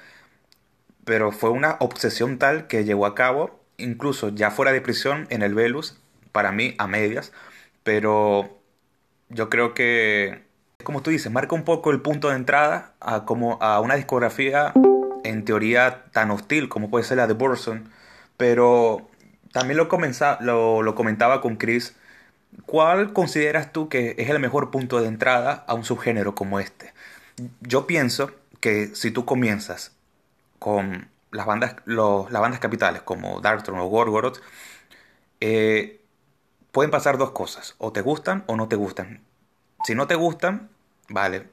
[1.05, 5.43] pero fue una obsesión tal que llevó a cabo, incluso ya fuera de prisión, en
[5.43, 6.01] el Velus,
[6.33, 7.33] para mí a medias,
[7.83, 8.63] pero
[9.29, 10.43] yo creo que
[10.83, 14.73] como tú dices, marca un poco el punto de entrada a, como a una discografía
[15.25, 17.91] en teoría tan hostil como puede ser la de Burson,
[18.37, 19.09] pero
[19.53, 19.89] también lo,
[20.41, 21.97] lo, lo comentaba con Chris.
[22.67, 26.93] ¿Cuál consideras tú que es el mejor punto de entrada a un subgénero como este?
[27.61, 29.93] Yo pienso que si tú comienzas
[30.59, 34.41] con las bandas, las bandas capitales como Darkthrone o Gorgoroth,
[35.41, 36.01] eh,
[36.73, 39.23] pueden pasar dos cosas, o te gustan o no te gustan.
[39.85, 40.69] Si no te gustan,
[41.09, 41.47] vale,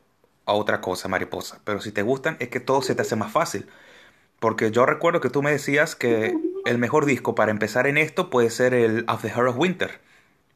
[0.45, 1.59] a otra cosa, mariposa.
[1.63, 3.67] Pero si te gustan, es que todo se te hace más fácil.
[4.39, 6.35] Porque yo recuerdo que tú me decías que
[6.65, 9.99] el mejor disco para empezar en esto puede ser el Of the Heart of Winter.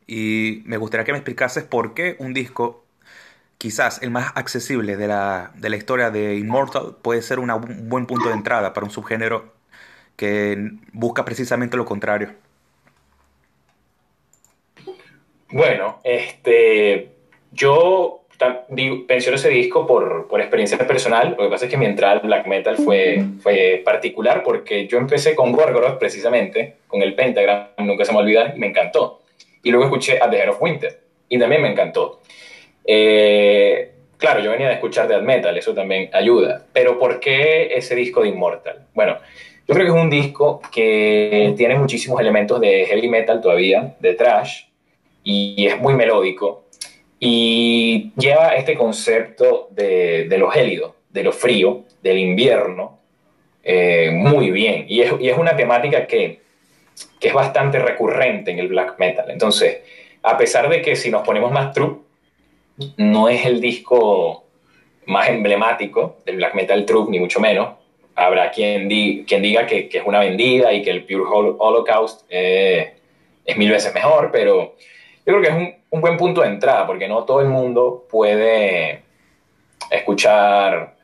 [0.07, 2.83] Y me gustaría que me explicases por qué un disco,
[3.57, 7.49] quizás el más accesible de la, de la historia de Immortal, puede ser un
[7.89, 9.53] buen punto de entrada para un subgénero
[10.15, 12.33] que busca precisamente lo contrario.
[15.49, 17.11] Bueno, este,
[17.51, 18.21] yo
[19.07, 21.35] menciono ese disco por, por, experiencia personal.
[21.37, 24.97] Lo que pasa es que mi entrada al black metal fue, fue particular porque yo
[24.97, 29.21] empecé con Gorgoroth precisamente, con el Pentagram, nunca se me olvida, y me encantó.
[29.63, 30.99] Y luego escuché At the Head of Winter
[31.29, 32.21] y también me encantó.
[32.83, 36.65] Eh, claro, yo venía de escuchar death metal, eso también ayuda.
[36.73, 38.87] Pero ¿por qué ese disco de Immortal?
[38.93, 39.17] Bueno,
[39.67, 44.13] yo creo que es un disco que tiene muchísimos elementos de heavy metal todavía, de
[44.15, 44.63] trash,
[45.23, 46.65] y es muy melódico
[47.23, 52.97] Y lleva este concepto de, de lo gélido, de lo frío, del invierno,
[53.63, 54.85] eh, muy bien.
[54.87, 56.41] Y es, es, una temática que,
[57.19, 59.29] que, es bastante recurrente en el black metal.
[59.29, 59.81] Entonces,
[60.23, 61.99] a pesar de que si nos ponemos más true,
[62.97, 64.45] no es el disco
[65.05, 67.75] más emblemático del black metal true, ni mucho menos.
[68.15, 72.25] Habrá quien, di, quien diga que, que, es una vendida y que el Pure Holocaust
[72.29, 72.95] eh,
[73.45, 74.75] es mil veces mejor, pero
[75.23, 78.07] yo creo que es un, un buen punto de entrada, porque no todo el mundo
[78.09, 79.03] puede
[79.89, 80.95] escuchar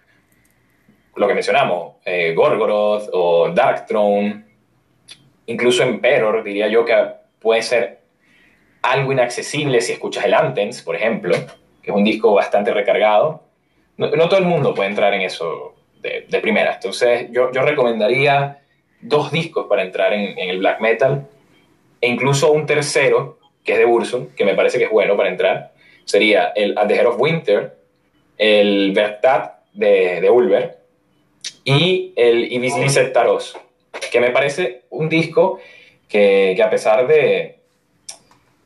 [1.16, 4.46] lo que mencionamos, eh, Gorgoroth o Darkthrone,
[5.48, 6.96] incluso Emperor, diría yo que
[7.40, 8.00] puede ser
[8.82, 11.36] algo inaccesible si escuchas el Anthems, por ejemplo,
[11.82, 13.44] que es un disco bastante recargado.
[13.98, 16.76] No, todo el mundo puede entrar en eso de, primera.
[16.76, 18.60] Entonces, yo, yo, recomendaría
[19.02, 21.28] dos discos para entrar en, en, el black metal,
[22.00, 23.37] e incluso un tercero,
[23.68, 25.74] que es de Bursum, que me parece que es bueno para entrar.
[26.06, 27.76] Sería el At the Head of Winter,
[28.38, 30.78] el Vertat de, de Ulver,
[31.66, 32.76] y el Ibis
[33.12, 33.58] Taros,
[34.10, 35.60] que me parece un disco
[36.08, 37.60] que, que a pesar de,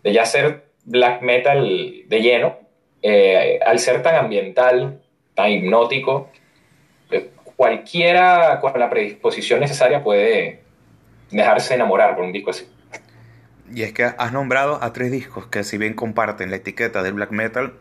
[0.04, 2.60] de, ya ser black metal de lleno,
[3.02, 5.02] eh, al ser tan ambiental,
[5.34, 6.30] tan hipnótico,
[7.10, 10.60] eh, cualquiera con la predisposición necesaria puede
[11.32, 12.68] dejarse enamorar por un disco así.
[13.74, 17.14] Y es que has nombrado a tres discos que si bien comparten la etiqueta del
[17.14, 17.74] black metal,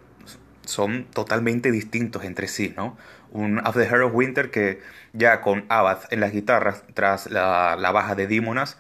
[0.65, 2.97] son totalmente distintos entre sí, ¿no?
[3.33, 4.81] Un Of the Hero of Winter que
[5.13, 8.79] ya con Abad en las guitarras, tras la, la baja de Demonas,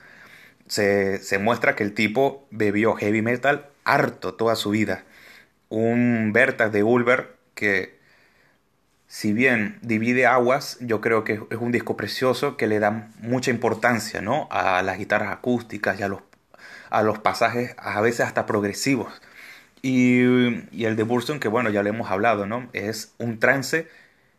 [0.67, 5.05] se, se, muestra que el tipo bebió heavy metal harto toda su vida.
[5.69, 7.99] Un Vertas de Ulver que,
[9.09, 13.51] si bien divide aguas, yo creo que es un disco precioso que le da mucha
[13.51, 14.49] importancia ¿no?
[14.51, 16.23] a las guitarras acústicas y a los,
[16.91, 19.13] a los pasajes a veces hasta progresivos.
[19.83, 22.69] Y, el de Burstone, que bueno, ya le hemos hablado, ¿no?
[22.73, 23.89] Es un trance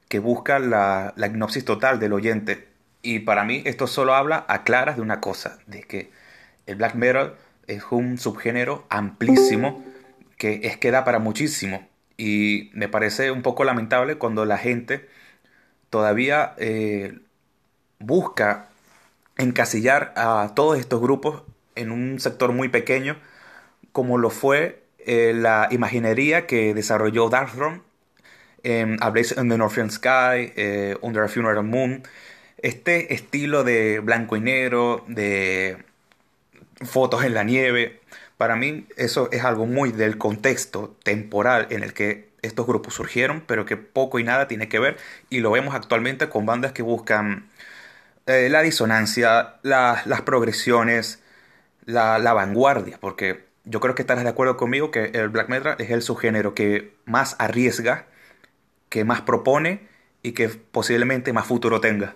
[0.07, 2.67] que busca la, la hipnosis total del oyente.
[3.01, 6.11] Y para mí esto solo habla a claras de una cosa, de que
[6.67, 7.35] el black metal
[7.67, 9.83] es un subgénero amplísimo
[10.37, 11.87] que es que da para muchísimo.
[12.17, 15.07] Y me parece un poco lamentable cuando la gente
[15.89, 17.19] todavía eh,
[17.99, 18.69] busca
[19.37, 21.43] encasillar a todos estos grupos
[21.81, 23.17] en un sector muy pequeño,
[23.91, 27.81] como lo fue eh, la imaginería que desarrolló Darkthrone
[28.63, 32.03] eh, A Blaze in the Northern Sky, eh, Under a Funeral Moon.
[32.57, 35.77] Este estilo de blanco y negro, de
[36.81, 37.99] fotos en la nieve,
[38.37, 43.43] para mí eso es algo muy del contexto temporal en el que estos grupos surgieron,
[43.45, 44.97] pero que poco y nada tiene que ver,
[45.29, 47.49] y lo vemos actualmente con bandas que buscan
[48.25, 51.21] eh, la disonancia, la, las progresiones,
[51.85, 55.89] la, vanguardia, porque yo creo que estarás de acuerdo conmigo que el black metal es
[55.89, 58.07] el subgénero que más arriesga,
[58.89, 59.87] que más propone
[60.23, 62.15] y que posiblemente más futuro tenga.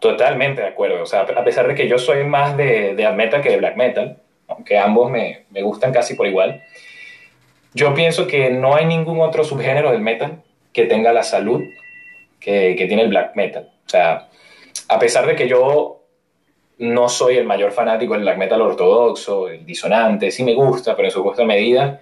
[0.00, 1.02] Totalmente de acuerdo.
[1.02, 3.76] O sea, a pesar de que yo soy más de, de metal que de black
[3.76, 6.62] metal, aunque ambos me, me, gustan casi por igual,
[7.72, 10.42] yo pienso que no hay ningún otro subgénero del metal
[10.72, 11.62] que tenga la salud
[12.40, 13.70] que, que tiene el black metal.
[13.86, 14.28] O sea,
[14.88, 16.01] a pesar de que yo
[16.82, 21.06] no soy el mayor fanático del black metal ortodoxo, el disonante, sí me gusta, pero
[21.06, 22.00] en su justa medida.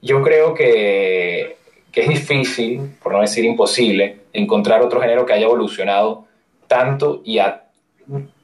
[0.00, 1.56] Yo creo que,
[1.92, 6.24] que, es difícil, por no decir imposible, encontrar otro género que haya evolucionado
[6.66, 7.64] tanto y a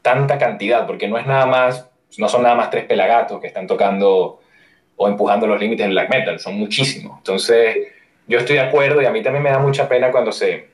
[0.02, 3.66] tanta cantidad, porque no es nada más, no son nada más tres pelagatos que están
[3.66, 4.40] tocando
[4.94, 7.16] o empujando los límites del black metal, son muchísimos.
[7.16, 7.78] Entonces,
[8.26, 10.68] yo estoy de acuerdo y a mí también me da mucha pena cuando se,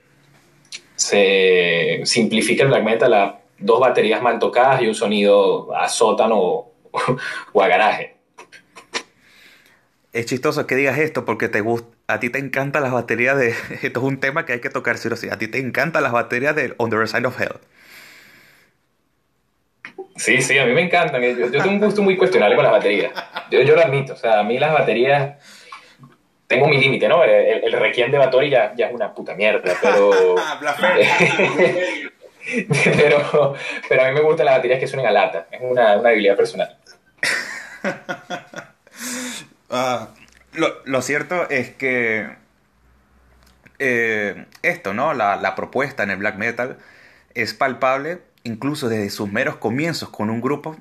[0.97, 6.39] se simplifica el black metal a dos baterías mal tocadas y un sonido a sótano
[6.39, 6.75] o,
[7.53, 8.15] o a garaje.
[10.13, 13.49] Es chistoso que digas esto porque te gusta, a ti te encantan las baterías de...
[13.83, 15.29] Esto es un tema que hay que tocar sí o sí.
[15.29, 17.59] A ti te encantan las baterías de On the Other Side of Hell.
[20.17, 21.21] Sí, sí, a mí me encantan.
[21.21, 23.13] Yo, yo tengo un gusto muy cuestionable con las baterías.
[23.51, 24.13] Yo, yo, lo admito.
[24.13, 25.37] O sea, a mí las baterías...
[26.47, 27.25] Tengo mi límite, ¿no?
[27.25, 30.11] El, el requiem de Bathory ya, ya es una puta mierda, pero...
[32.85, 33.55] pero,
[33.89, 35.47] pero a mí me gustan las baterías que suenen a lata.
[35.51, 36.77] Es una, una debilidad personal.
[39.71, 40.07] uh,
[40.59, 42.29] lo, lo, cierto es que
[43.79, 45.15] eh, esto, ¿no?
[45.15, 46.79] La, la, propuesta en el black metal
[47.35, 50.77] es palpable incluso desde sus meros comienzos con un grupo.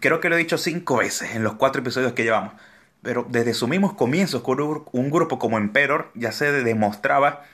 [0.00, 2.54] Creo que lo he dicho cinco veces en los cuatro episodios que llevamos.
[3.02, 7.44] Pero desde sus mismos comienzos con un grupo como Emperor ya se demostraba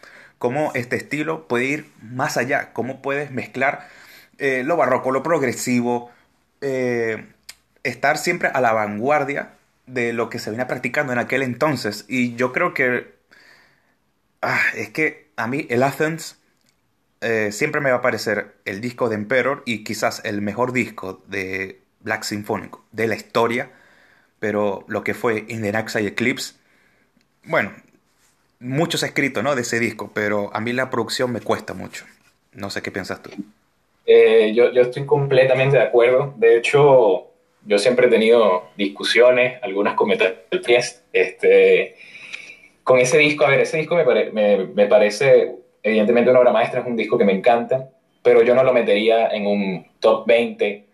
[0.40, 3.86] cómo este estilo puede ir más allá, cómo puedes mezclar
[4.38, 6.10] eh, lo barroco, lo progresivo,
[6.62, 7.26] eh,
[7.82, 9.52] estar siempre a la vanguardia
[9.86, 12.06] de lo que se venía practicando en aquel entonces.
[12.08, 13.14] Y yo creo que...
[14.40, 16.38] Ah, es que a mí el Athens
[17.20, 21.22] eh, siempre me va a parecer el disco de Emperor y quizás el mejor disco
[21.28, 23.70] de Black Symphonic de la historia.
[24.38, 26.54] Pero lo que fue In the Night Eclipse,
[27.44, 27.72] bueno,
[28.60, 29.54] mucho se escrito ¿no?
[29.54, 32.04] de ese disco, pero a mí la producción me cuesta mucho.
[32.52, 33.30] No sé qué piensas tú.
[34.06, 36.34] Eh, yo, yo estoy completamente de acuerdo.
[36.36, 37.28] De hecho,
[37.64, 40.42] yo siempre he tenido discusiones, algunas con Metal
[41.12, 41.96] este,
[42.84, 46.80] con ese disco, a ver, ese disco me, me, me, parece, evidentemente una obra maestra,
[46.80, 47.88] es un disco que me encanta,
[48.22, 50.84] pero yo no lo metería en un top 20,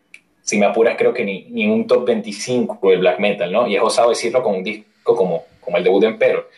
[0.43, 3.67] si me apuras creo que ni, ni un top 25 del black metal, ¿no?
[3.67, 6.51] Y es osado decirlo con un disco como, como el debut de Emperor.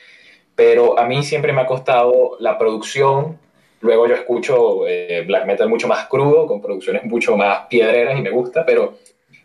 [0.58, 3.38] Pero a mí siempre me ha costado la producción,
[3.80, 8.22] luego yo escucho eh, black metal mucho más crudo, con producciones mucho más piedreras y
[8.22, 8.98] me gusta, pero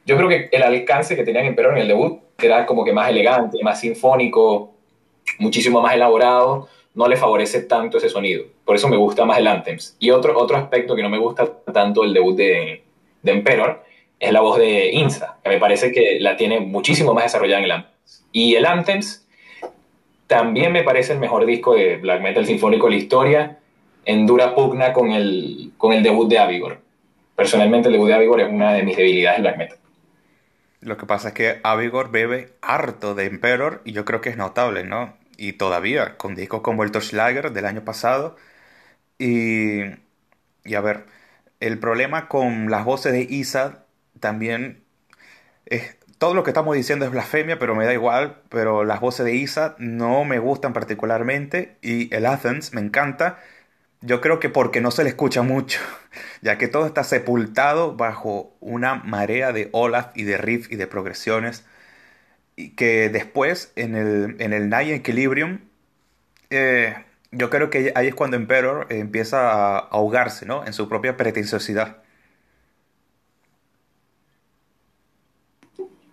[0.07, 3.11] yo creo que el alcance que tenían Emperor en el debut era como que más
[3.11, 4.73] elegante, más sinfónico,
[5.37, 8.45] muchísimo más elaborado, no le favorece tanto ese sonido.
[8.65, 9.95] Por eso me gusta más el Anthems.
[9.99, 12.81] Y otro, otro aspecto que no me gusta tanto el debut de,
[13.23, 13.83] Emperor
[14.19, 17.65] es la voz de Insa, que me parece que la tiene muchísimo más desarrollada en
[17.65, 18.25] el Anthems.
[18.31, 19.22] Y el Anthems
[20.33, 23.59] también me parece el mejor disco de black metal sinfónico de la historia,
[24.03, 26.79] en dura pugna con el, con el debut de Avigor.
[27.35, 29.77] Personalmente el debut de Avigor es una de mis debilidades en black metal.
[30.81, 34.37] Lo que pasa es que Avigor bebe harto de Emperor y yo creo que es
[34.37, 35.13] notable, ¿no?
[35.37, 38.35] Y todavía, con discos como el Torchlager del año pasado.
[39.19, 39.81] Y,
[40.65, 41.05] y a ver,
[41.59, 43.85] el problema con las voces de Isa
[44.19, 44.83] también
[45.67, 45.95] es...
[46.23, 48.37] Todo lo que estamos diciendo es blasfemia, pero me da igual.
[48.47, 51.75] Pero las voces de Isa no me gustan particularmente.
[51.81, 53.39] Y el Athens me encanta.
[53.99, 55.81] Yo creo que porque no se le escucha mucho,
[56.41, 60.87] ya que todo está sepultado bajo una marea de Olaf y de riff y de
[60.87, 61.65] progresiones,
[62.55, 65.59] y que después en el, en el Night Equilibrium,
[66.51, 66.95] eh,
[67.31, 70.65] yo creo que ahí es cuando Emperor empieza a ahogarse ¿no?
[70.65, 72.02] en su propia pretenciosidad.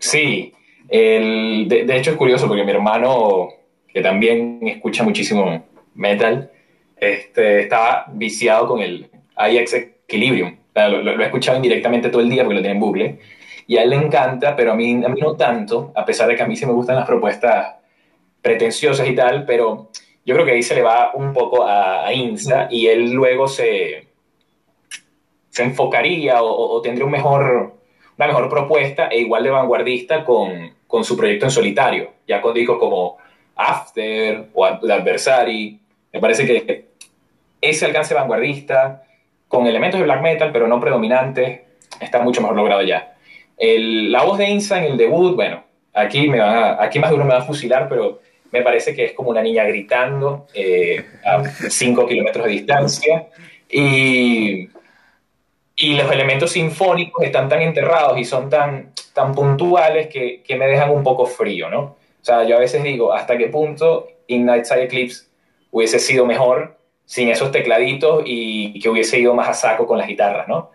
[0.00, 0.52] Sí,
[0.88, 3.50] de, de hecho es curioso porque mi hermano,
[3.86, 6.50] que también escucha muchísimo metal,
[6.96, 10.56] este, estaba viciado con el IX Equilibrium.
[10.74, 13.18] lo, he escuchado indirectamente todo el día porque lo tiene en bucle.
[13.66, 16.36] Y a él le encanta, pero a mí, a mí no tanto, a pesar de
[16.36, 17.76] que a mí sí me gustan las propuestas
[18.42, 19.90] pretenciosas y tal, pero
[20.24, 24.08] yo creo que ahí se le va un poco a, INSA y él luego se,
[25.50, 27.79] se enfocaría o, tendría un mejor,
[28.20, 32.52] una mejor propuesta e igual de vanguardista con, con su proyecto en solitario, ya con
[32.52, 33.16] discos como
[33.56, 35.80] After o The Adversary.
[36.12, 36.84] Me parece que
[37.62, 39.04] ese alcance vanguardista,
[39.48, 41.60] con elementos de black metal, pero no predominantes,
[41.98, 43.14] está mucho mejor logrado ya.
[43.58, 45.64] la voz de Insa en el debut, bueno,
[45.94, 48.20] aquí, me aquí más de uno me va a fusilar, pero
[48.52, 53.28] me parece que es como una niña gritando eh, a 5 kilómetros de distancia.
[53.70, 54.68] Y,
[55.80, 60.66] y los elementos sinfónicos están tan enterrados y son tan, tan puntuales que, que, me
[60.66, 61.80] dejan un poco frío, ¿no?
[61.80, 65.24] O sea, yo a veces digo, ¿hasta qué punto Night Side Eclipse
[65.70, 70.06] hubiese sido mejor sin esos tecladitos y que hubiese ido más a saco con las
[70.06, 70.70] guitarras, ¿no?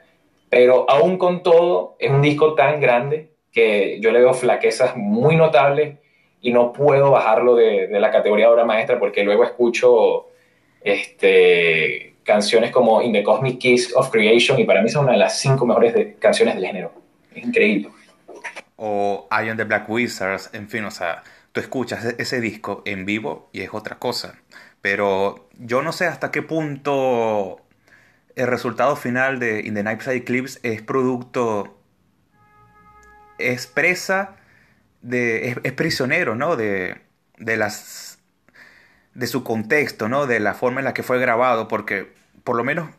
[0.50, 5.36] Pero aún con todo, es un disco tan grande que yo le veo flaquezas muy
[5.36, 6.00] notables
[6.42, 10.28] y no puedo bajarlo de, la categoría de obra maestra porque luego escucho
[10.82, 15.20] este, canciones como In the Cosmic Kiss of Creation y para mí son una de
[15.20, 16.92] las cinco mejores canciones del género.
[17.34, 17.90] Es increíble.
[18.76, 21.24] O I Am the Black Wizards, en fin, o sea,
[21.54, 24.36] tú escuchas e-, ese disco en vivo y es otra cosa.
[24.82, 27.62] Pero yo no sé hasta qué punto
[28.36, 31.78] el resultado final de In the Night Side Eclipse es producto,
[33.38, 34.36] expresa,
[35.02, 36.56] de, es, prisionero, ¿no?
[36.56, 36.98] De,
[37.38, 38.05] de, las,
[39.16, 40.28] de su contexto, ¿no?
[40.28, 42.14] De la forma en la que fue grabado, porque
[42.44, 42.90] por lo menos,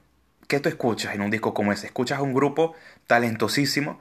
[0.48, 1.86] ¿qué tú escuchas en un disco como ese?
[1.86, 2.74] Escuchas a un grupo
[3.06, 4.00] talentosísimo,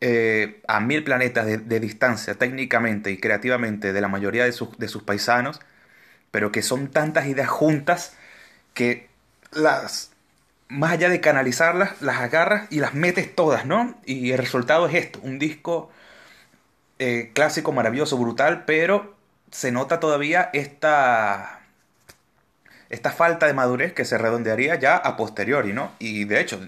[0.00, 4.88] eh, a mil planetas de, distancia técnicamente y creativamente de la mayoría de sus, de
[4.88, 5.60] sus paisanos,
[6.30, 8.16] pero que son tantas ideas juntas
[8.74, 9.08] que
[9.52, 10.12] las,
[10.68, 13.96] más allá de canalizarlas, las agarras y las metes todas, ¿no?
[14.04, 15.90] Y el resultado es esto, un disco
[16.98, 19.13] eh, clásico, maravilloso, brutal, pero
[19.54, 21.60] se nota todavía esta,
[22.90, 25.92] esta falta de madurez que se redondearía ya a posteriori, ¿no?
[26.00, 26.58] Y de hecho,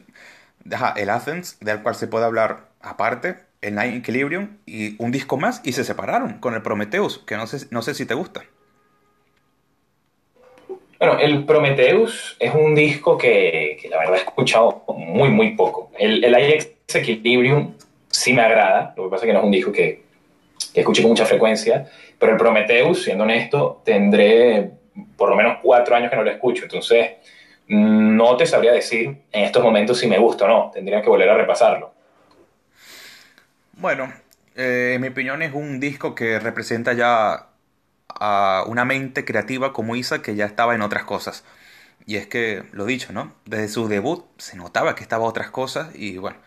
[0.94, 5.62] el Athens, del cual se puede hablar aparte, el Night Equilibrium y un disco más,
[5.64, 8.44] y se separaron con el Prometheus, que no sé, no sé si te gusta.
[11.00, 15.90] Bueno, el Prometheus es un disco que, la verdad he escuchado muy, muy poco.
[15.98, 17.74] El, el Equilibrium
[18.08, 20.05] sí me agrada, lo que pasa es que no es un disco que,
[20.72, 21.86] que escuché con mucha frecuencia,
[22.18, 24.70] pero el Prometheus, siendo honesto, tendré
[25.16, 27.12] por lo menos cuatro años que no lo escucho, entonces
[27.68, 31.28] no te sabría decir en estos momentos si me gusta o no, tendría que volver
[31.28, 31.92] a repasarlo.
[33.72, 34.12] Bueno,
[34.54, 37.48] eh, en mi opinión es un disco que representa ya
[38.08, 41.44] a una mente creativa como Isa que ya estaba en otras cosas.
[42.06, 43.34] Y es que, lo dicho, ¿no?
[43.44, 46.38] Desde su debut se notaba que estaba otras cosas y bueno,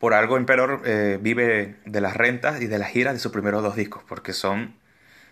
[0.00, 3.62] por algo Emperor eh, vive de las rentas y de las giras de sus primeros
[3.62, 4.74] dos discos, porque son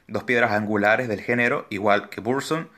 [0.06, 2.68] dos piedras angulares del género, igual que Burson,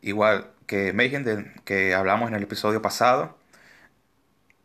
[0.00, 3.36] igual que Mayhem, que hablamos en el episodio pasado.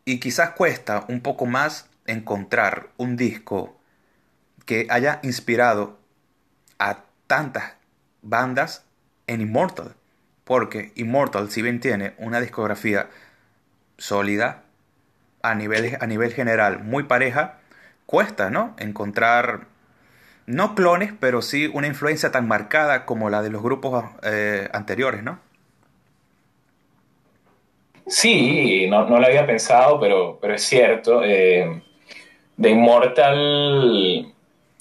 [0.04, 3.76] Y quizás cuesta un poco más encontrar un disco
[4.64, 5.98] que haya inspirado
[6.78, 7.74] a tantas
[8.22, 8.84] bandas
[9.26, 9.96] en Immortal.
[10.44, 13.10] Porque Immortal, si bien tiene una discografía
[13.98, 14.62] sólida,
[15.42, 17.58] a nivel, a nivel general muy pareja,
[18.06, 18.74] cuesta, ¿no?
[18.78, 19.66] Encontrar,
[20.46, 25.22] no clones, pero sí una influencia tan marcada como la de los grupos eh, anteriores,
[25.22, 25.38] ¿no?
[28.06, 31.22] Sí, no, no, lo había pensado, pero, pero es cierto.
[31.24, 31.80] Eh,
[32.56, 34.34] de Immortal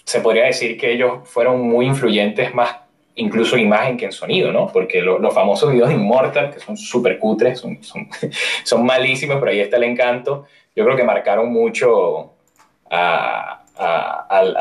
[0.04, 4.52] se podría decir que ellos fueron muy influyentes más incluso en imagen que en sonido,
[4.52, 4.68] ¿no?
[4.68, 7.80] Porque los famosos videos de Immortal, que son súper cutres, son,
[8.64, 10.46] son, malísimos, pero ahí está el encanto,
[10.76, 12.34] yo creo que marcaron mucho
[12.90, 13.56] a,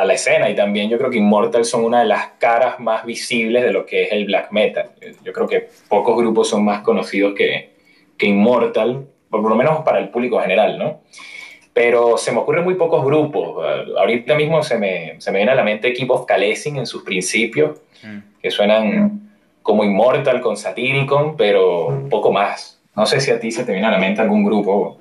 [0.05, 3.65] la escena y también yo creo que Immortal son una de las caras más visibles
[3.65, 4.91] de lo que es el black metal.
[5.25, 7.75] Yo creo que pocos grupos son más conocidos que,
[8.17, 11.01] que Immortal, por lo menos para el público general, ¿no?
[11.79, 13.65] Pero se me ocurren muy pocos grupos.
[13.97, 17.79] Ahorita mismo se me, se me viene a la mente Keep of en sus principios,
[18.03, 18.41] mm.
[18.43, 19.31] que suenan
[19.63, 22.81] como Immortal con Satyricon, pero poco más.
[22.97, 25.01] No sé si a ti se te viene a la mente algún grupo.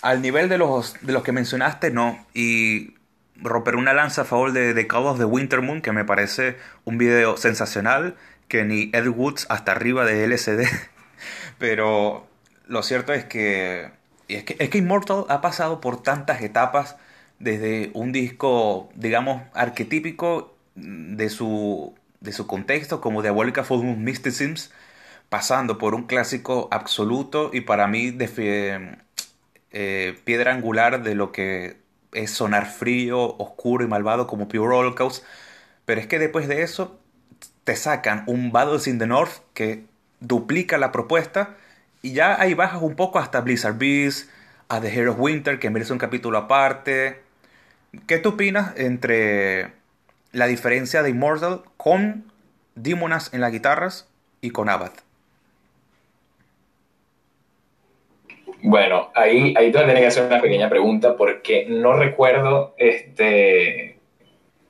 [0.00, 2.18] Al nivel de los, de los que mencionaste, no.
[2.34, 2.94] Y
[3.36, 6.56] romper una lanza a favor de, de Call of the Winter Moon, que me parece
[6.84, 8.16] un video sensacional,
[8.48, 10.66] que ni Ed Woods hasta arriba de LCD.
[11.58, 12.26] Pero
[12.66, 16.96] lo cierto es que es que, es que Immortal ha pasado por tantas etapas,
[17.38, 24.70] desde un disco, digamos, arquetípico de su, de su contexto, como Diabolica Full Moon Mysticisms,
[25.28, 28.96] pasando por un clásico absoluto y para mí de,
[29.72, 31.78] eh, piedra angular de lo que
[32.12, 35.24] es sonar frío, oscuro y malvado como Pure Holocaust.
[35.84, 37.00] Pero es que después de eso
[37.64, 39.84] te sacan un Battles in the North que
[40.20, 41.56] duplica la propuesta
[42.02, 44.28] y ya ahí bajas un poco hasta Blizzard Beast,
[44.68, 47.20] a The Hero of Winter, que merece un capítulo aparte.
[48.08, 49.72] ¿Qué tú opinas entre
[50.32, 52.24] la diferencia de Immortal con
[52.74, 54.08] Demonas en las guitarras
[54.40, 54.92] y con Abad?
[58.62, 63.98] Bueno, ahí, ahí te que hacer una pequeña pregunta porque no recuerdo este.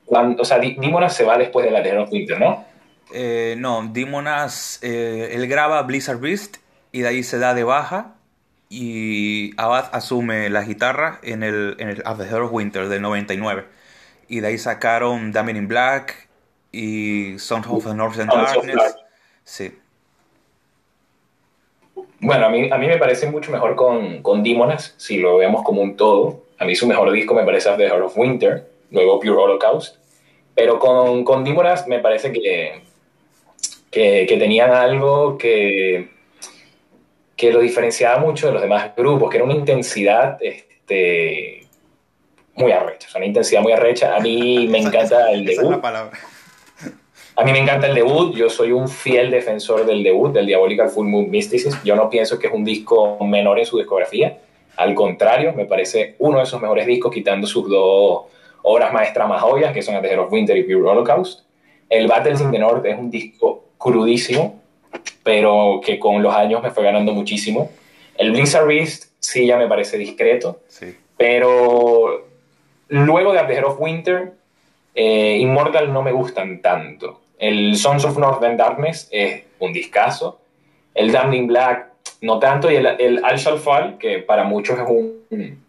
[0.05, 2.65] Cuando, o sea, Demonas se va después de la of Winter, ¿no?
[3.13, 6.62] Eh, no, Demonas, eh, él graba Blizzard Beast
[6.93, 8.15] y de ahí se da de baja
[8.69, 13.65] y Abad asume la guitarra en el, en el At the of Winter del 99
[14.29, 16.29] y de ahí sacaron Damien in Black
[16.71, 18.95] y Sons of the Northern Darkness
[19.43, 19.73] sí
[22.23, 25.61] bueno, a mí, a mí me parece mucho mejor con, con Demonas, si lo vemos
[25.63, 26.43] como un todo.
[26.57, 29.97] A mí su mejor disco me parece The Heart of Winter, luego Pure Holocaust.
[30.55, 32.81] Pero con, con Demonas me parece que,
[33.91, 36.12] que, que tenían algo que
[37.43, 41.67] que lo diferenciaba mucho de los demás grupos, que era una intensidad este,
[42.55, 44.15] muy arrecha, una intensidad muy arrecha.
[44.15, 45.83] A mí me encanta el debut.
[47.35, 50.87] A mí me encanta el debut, yo soy un fiel defensor del debut, del Diabolical
[50.87, 51.79] Full Moon Mysticism.
[51.83, 54.37] Yo no pienso que es un disco menor en su discografía,
[54.77, 58.23] al contrario, me parece uno de sus mejores discos, quitando sus dos
[58.61, 61.41] obras maestras más obvias, que son The Head of Winter y Pure Holocaust.
[61.89, 64.61] El Battles in the North es un disco crudísimo,
[65.23, 67.71] pero que con los años me fue ganando muchísimo.
[68.17, 70.95] El Blizzard Beast sí ya me parece discreto, sí.
[71.17, 72.27] pero
[72.89, 74.33] luego de The of Winter,
[74.95, 77.21] eh, Immortal no me gustan tanto.
[77.39, 80.39] El Sons of Northern Darkness es un discazo.
[80.93, 81.87] El Damning Black
[82.21, 82.71] no tanto.
[82.71, 85.59] Y el, el Al Shall Fall, que para muchos es un.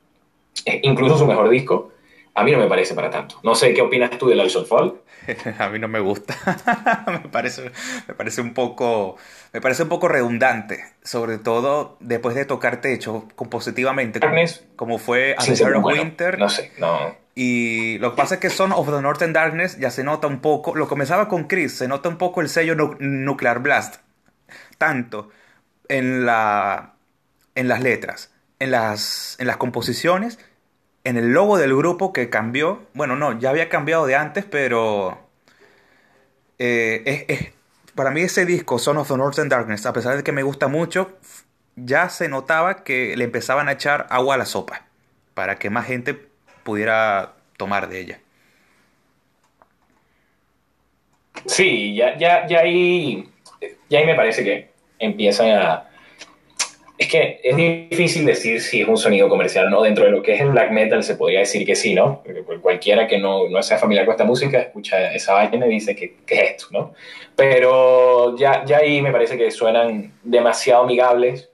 [0.83, 1.91] incluso su mejor disco,
[2.35, 3.37] a mí no me parece para tanto.
[3.43, 4.95] No sé qué opinas tú del Al Shall Fall.
[5.59, 6.35] a mí no me gusta.
[7.07, 7.71] me, parece,
[8.09, 9.17] me parece un poco.
[9.53, 10.85] Me parece un poco redundante.
[11.03, 14.21] Sobre todo después de tocar techo compositivamente.
[14.21, 14.35] Como,
[14.77, 16.39] como fue A the Winter.
[16.39, 17.17] No sé, no.
[17.35, 20.41] Y lo que pasa es que Son of the Northern Darkness ya se nota un
[20.41, 20.75] poco.
[20.75, 23.97] Lo comenzaba con Chris, se nota un poco el sello Nuclear Blast.
[24.79, 25.31] Tanto
[25.89, 26.95] en la.
[27.55, 30.39] en las letras, en las, en las composiciones
[31.05, 35.19] en el logo del grupo que cambió, bueno, no, ya había cambiado de antes, pero
[36.59, 37.53] eh,
[37.95, 40.67] para mí ese disco, Son of the Northern Darkness, a pesar de que me gusta
[40.69, 41.19] mucho,
[41.77, 44.87] ya se notaba que le empezaban a echar agua a la sopa,
[45.35, 46.19] para que más gente
[46.63, 48.21] pudiera tomar de ella.
[51.47, 53.29] Sí, ya, ya, ya ahí,
[53.91, 55.91] ya ahí me parece que empiezan a,
[56.97, 59.83] es que es difícil decir si es un sonido comercial o no.
[59.83, 62.23] Dentro de lo que es el black metal se podría decir que sí, ¿no?
[62.63, 66.17] Cualquiera que no, no sea familiar con esta música escucha esa vaina y dice que,
[66.27, 66.95] es esto, ¿no?
[67.35, 71.51] Pero ya, ya ahí me parece que suenan demasiado amigables,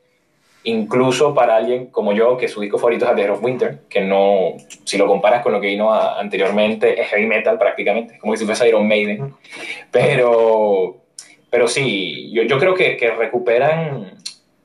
[0.64, 4.56] incluso para alguien como yo, que su disco favorito es The of Winter, que no,
[4.84, 8.68] si lo comparas con lo que vino anteriormente, es heavy metal prácticamente, como si fuese
[8.68, 9.32] Iron Maiden.
[9.90, 10.98] Pero,
[11.48, 14.20] pero sí, yo, yo creo que, que recuperan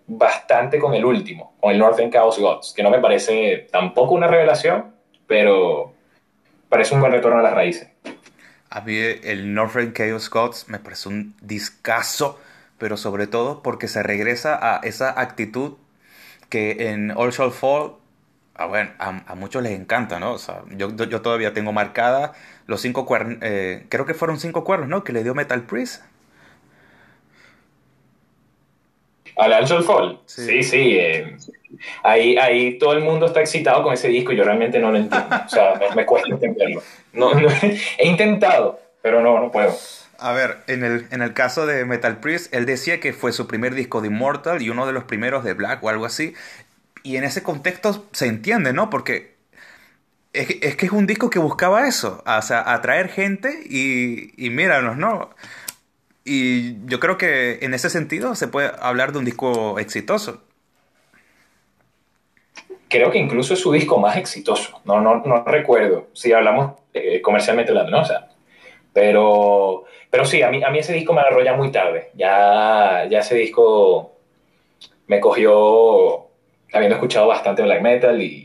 [0.08, 4.28] bastante con el último, con el Northern Chaos Gods, que no me parece tampoco una
[4.28, 4.94] revelación,
[5.28, 5.94] pero
[6.70, 7.90] parece un buen retorno a las raíces.
[8.70, 12.40] A mí el Northern Chaos Gods me parece un discazo,
[12.78, 15.74] pero sobre todo porque se regresa a esa actitud
[16.50, 17.94] que en All Shall Fall
[18.56, 20.34] a, bueno, a, muchos les encanta, ¿no?
[20.34, 22.34] O sea, yo, yo, todavía tengo marcada
[22.68, 25.04] los cinco cuernos, eh, creo que fueron cinco cuernos, ¿no?
[25.04, 26.04] Que le dio Metal Priest.
[29.38, 30.20] Al Angel Fall.
[30.26, 30.98] Sí, sí.
[30.98, 31.38] Eh,
[32.04, 34.98] ahí, ahí todo el mundo está excitado con ese disco y yo realmente no lo
[34.98, 35.36] entiendo.
[35.46, 36.82] O sea, me, cuesta entenderlo.
[37.14, 37.32] No,
[37.98, 39.76] he intentado, pero no, no puedo.
[40.18, 43.48] A ver, en el, en el caso de Metal Priest, él decía que fue su
[43.48, 46.34] primer disco de Immortal y uno de los primeros de Black o algo así.
[47.04, 48.90] Y en ese contexto se entiende, ¿no?
[48.90, 49.36] Porque
[50.34, 54.50] es, es que es un disco que buscaba eso, o sea, atraer gente y, y
[54.50, 55.30] míranos, ¿no?
[56.26, 60.42] Y yo creo que en ese sentido se puede hablar de un disco exitoso.
[62.90, 64.82] Creo que incluso es su disco más exitoso.
[64.86, 68.02] No, no, no recuerdo si hablamos eh, comercialmente hablando, ¿no?
[68.02, 68.30] O sea,
[68.92, 72.10] pero, pero sí, a mí, a mí ese disco me agarró muy tarde.
[72.16, 74.16] Ya, ya ese disco
[75.08, 76.28] me cogió
[76.74, 78.45] habiendo escuchado bastante black metal y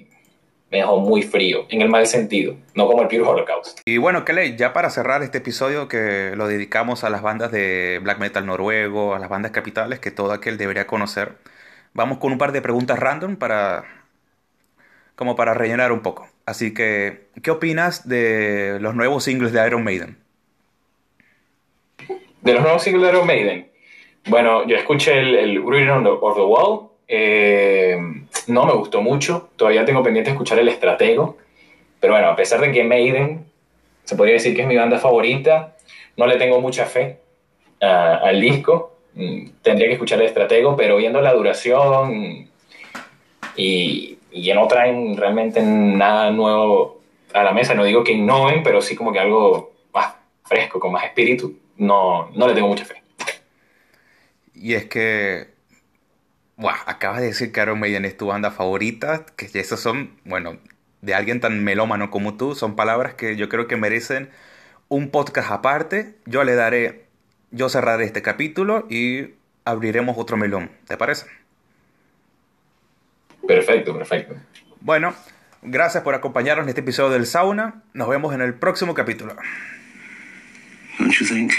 [0.71, 3.81] me dejó muy frío, en el mal sentido, no como el Pure Holocaust.
[3.85, 7.99] Y bueno, Kelly, ya para cerrar este episodio que lo dedicamos a las bandas de
[8.03, 11.33] black metal noruego, a las bandas capitales que todo aquel debería conocer,
[11.93, 13.85] vamos con un par de preguntas random para
[15.17, 16.29] como para rellenar un poco.
[16.47, 20.17] Así que, ¿qué opinas de los nuevos singles de Iron Maiden?
[22.41, 23.71] De los nuevos singles de Iron Maiden.
[24.29, 27.99] Bueno, yo escuché el, el on the, the Wall, eh,
[28.47, 31.39] no me gustó mucho, todavía tengo pendiente escuchar El Estratego,
[31.99, 33.47] pero bueno, a pesar de que Maiden
[34.05, 35.77] se podría decir que es mi banda favorita,
[36.17, 37.19] no le tengo mucha fe
[37.81, 42.49] al disco, mm, tendría que escuchar El Estratego, pero viendo la duración
[43.57, 47.01] y, y que no traen realmente nada nuevo
[47.35, 50.93] a la mesa, no digo que innoven, pero sí como que algo más fresco, con
[50.93, 53.03] más espíritu, no, no le tengo mucha fe.
[54.55, 55.60] Y es que
[56.61, 60.59] Buah, acabas de decir que Iron Maiden es tu banda favorita, que esas son, bueno,
[61.01, 64.29] de alguien tan melómano como tú, son palabras que yo creo que merecen
[64.89, 66.17] un podcast aparte.
[66.27, 67.07] Yo le daré,
[67.51, 69.31] yo cerraré este capítulo y
[69.65, 71.25] abriremos otro melón, ¿te parece?
[73.47, 74.35] Perfecto, perfecto.
[74.83, 75.15] Bueno,
[75.63, 77.83] gracias por acompañarnos en este episodio del Sauna.
[77.95, 79.35] Nos vemos en el próximo capítulo.
[80.99, 81.53] Don't you think?